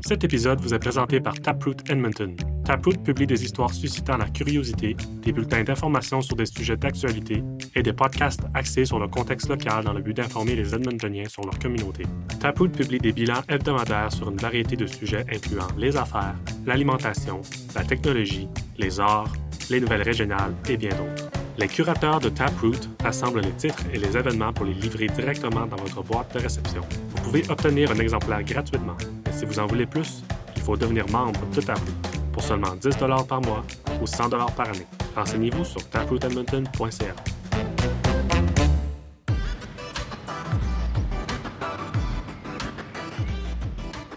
Cet 0.05 0.23
épisode 0.23 0.59
vous 0.59 0.73
est 0.73 0.79
présenté 0.79 1.19
par 1.19 1.35
Taproot 1.39 1.77
Edmonton. 1.89 2.35
Taproot 2.63 3.03
publie 3.03 3.27
des 3.27 3.43
histoires 3.43 3.73
suscitant 3.73 4.15
la 4.15 4.29
curiosité, 4.29 4.95
des 5.21 5.31
bulletins 5.33 5.63
d'information 5.63 6.21
sur 6.21 6.35
des 6.37 6.45
sujets 6.45 6.77
d'actualité 6.77 7.43
et 7.75 7.83
des 7.83 7.91
podcasts 7.91 8.43
axés 8.53 8.85
sur 8.85 8.99
le 8.99 9.07
contexte 9.07 9.49
local 9.49 9.83
dans 9.83 9.91
le 9.91 10.01
but 10.01 10.15
d'informer 10.15 10.55
les 10.55 10.73
Edmontoniens 10.73 11.27
sur 11.27 11.43
leur 11.43 11.59
communauté. 11.59 12.03
Taproot 12.39 12.69
publie 12.69 12.99
des 12.99 13.11
bilans 13.11 13.41
hebdomadaires 13.49 14.13
sur 14.13 14.29
une 14.29 14.37
variété 14.37 14.77
de 14.77 14.87
sujets 14.87 15.25
incluant 15.29 15.67
les 15.77 15.97
affaires, 15.97 16.35
l'alimentation, 16.65 17.41
la 17.75 17.83
technologie, 17.83 18.47
les 18.77 18.99
arts, 18.99 19.31
les 19.69 19.81
nouvelles 19.81 20.03
régionales 20.03 20.53
et 20.69 20.77
bien 20.77 20.91
d'autres. 20.91 21.29
Les 21.57 21.67
curateurs 21.67 22.19
de 22.19 22.29
Taproot 22.29 22.89
rassemblent 23.03 23.41
les 23.41 23.51
titres 23.51 23.83
et 23.93 23.97
les 23.97 24.15
événements 24.17 24.53
pour 24.53 24.65
les 24.65 24.73
livrer 24.73 25.07
directement 25.07 25.67
dans 25.67 25.77
votre 25.77 26.01
boîte 26.01 26.33
de 26.33 26.39
réception. 26.39 26.81
Vous 27.09 27.21
pouvez 27.23 27.43
obtenir 27.49 27.91
un 27.91 27.99
exemplaire 27.99 28.43
gratuitement, 28.43 28.97
mais 29.25 29.33
si 29.33 29.45
vous 29.45 29.59
en 29.59 29.67
voulez 29.67 29.85
plus, 29.85 30.23
il 30.55 30.61
faut 30.61 30.77
devenir 30.77 31.07
membre 31.09 31.41
de 31.53 31.61
Taproot 31.61 32.12
pour 32.33 32.43
seulement 32.43 32.75
10 32.81 32.97
par 33.27 33.41
mois 33.41 33.63
ou 34.01 34.07
100 34.07 34.29
par 34.29 34.67
année. 34.67 34.87
Renseignez-vous 35.15 35.63
sur 35.63 35.87
taprootedmonton.ca. 35.89 37.15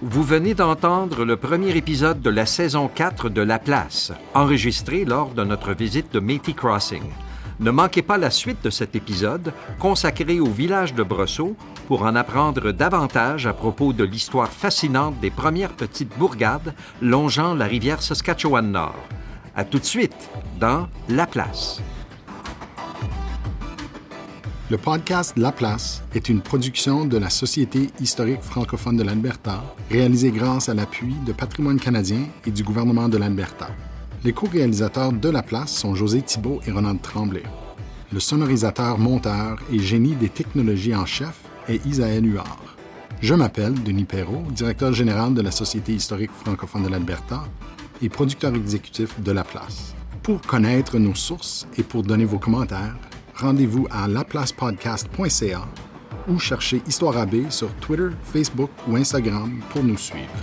Vous 0.03 0.23
venez 0.23 0.55
d'entendre 0.55 1.25
le 1.25 1.37
premier 1.37 1.77
épisode 1.77 2.21
de 2.21 2.31
la 2.31 2.47
saison 2.47 2.89
4 2.89 3.29
de 3.29 3.43
La 3.43 3.59
Place, 3.59 4.13
enregistré 4.35 5.05
lors 5.05 5.31
de 5.31 5.45
notre 5.45 5.73
visite 5.73 6.13
de 6.13 6.21
Métis 6.21 6.55
Crossing. 6.55 7.03
Ne 7.59 7.71
manquez 7.71 8.03
pas 8.03 8.19
la 8.19 8.31
suite 8.31 8.63
de 8.63 8.71
cet 8.71 8.95
épisode 8.95 9.53
consacré 9.79 10.39
au 10.39 10.47
village 10.51 10.95
de 10.95 11.03
Brosseau 11.03 11.57
pour 11.87 12.03
en 12.03 12.17
apprendre 12.17 12.73
davantage 12.73 13.47
à 13.47 13.53
propos 13.53 13.93
de 13.93 14.05
l'histoire 14.05 14.51
fascinante 14.51 15.19
des 15.21 15.31
premières 15.31 15.73
petites 15.73 16.17
bourgades 16.19 16.75
longeant 17.01 17.55
la 17.55 17.67
rivière 17.67 18.03
Saskatchewan-Nord. 18.03 18.97
À 19.55 19.65
tout 19.65 19.79
de 19.79 19.85
suite 19.85 20.31
dans 20.59 20.89
La 21.09 21.27
Place. 21.27 21.81
Le 24.69 24.79
podcast 24.79 25.35
La 25.37 25.53
Place 25.53 26.03
est 26.13 26.29
une 26.29 26.41
production 26.41 27.05
de 27.05 27.19
la 27.19 27.31
Société 27.31 27.89
historique 28.01 28.43
francophone 28.43 28.97
de 28.97 29.05
l'Alberta, 29.05 29.63
réalisée 29.91 30.33
grâce 30.33 30.69
à 30.69 30.75
l'appui 30.75 31.15
de 31.25 31.33
Patrimoine 31.33 31.79
canadien 31.79 32.27
et 32.45 32.51
du 32.51 32.65
gouvernement 32.65 33.09
de 33.09 33.17
l'Alberta. 33.17 33.69
Les 34.25 34.33
co-réalisateurs 34.33 35.13
de 35.13 35.29
La 35.29 35.45
Place 35.45 35.73
sont 35.73 35.95
José 35.95 36.21
Thibault 36.21 36.61
et 36.67 36.73
Ronald 36.73 37.01
Tremblay. 37.01 37.45
Le 38.13 38.19
sonorisateur, 38.19 38.99
monteur 38.99 39.59
et 39.73 39.79
génie 39.79 40.17
des 40.17 40.29
technologies 40.29 40.97
en 40.97 41.07
chef 41.07 41.46
est 41.69 41.85
Isaël 41.87 42.25
Huard. 42.25 42.77
Je 43.21 43.35
m'appelle 43.35 43.75
Denis 43.83 44.05
Perrault, 44.05 44.45
directeur 44.51 44.93
général 44.93 45.35
de 45.35 45.41
la 45.41 45.51
Société 45.51 45.93
historique 45.93 46.31
francophone 46.31 46.85
de 46.85 46.89
l'Alberta 46.89 47.45
et 48.03 48.09
producteur 48.09 48.55
exécutif 48.55 49.19
de 49.21 49.33
La 49.33 49.45
Place. 49.45 49.95
Pour 50.23 50.41
connaître 50.43 50.99
nos 50.99 51.15
sources 51.15 51.67
et 51.79 51.83
pour 51.83 52.03
donner 52.03 52.25
vos 52.25 52.39
commentaires, 52.39 52.97
rendez-vous 53.35 53.87
à 53.91 54.07
laplacepodcast.ca 54.09 55.67
ou 56.29 56.39
cherchez 56.39 56.83
Histoire 56.87 57.17
AB 57.17 57.49
sur 57.51 57.73
Twitter, 57.77 58.09
Facebook 58.23 58.71
ou 58.89 58.97
Instagram 58.97 59.61
pour 59.71 59.83
nous 59.83 59.97
suivre. 59.97 60.35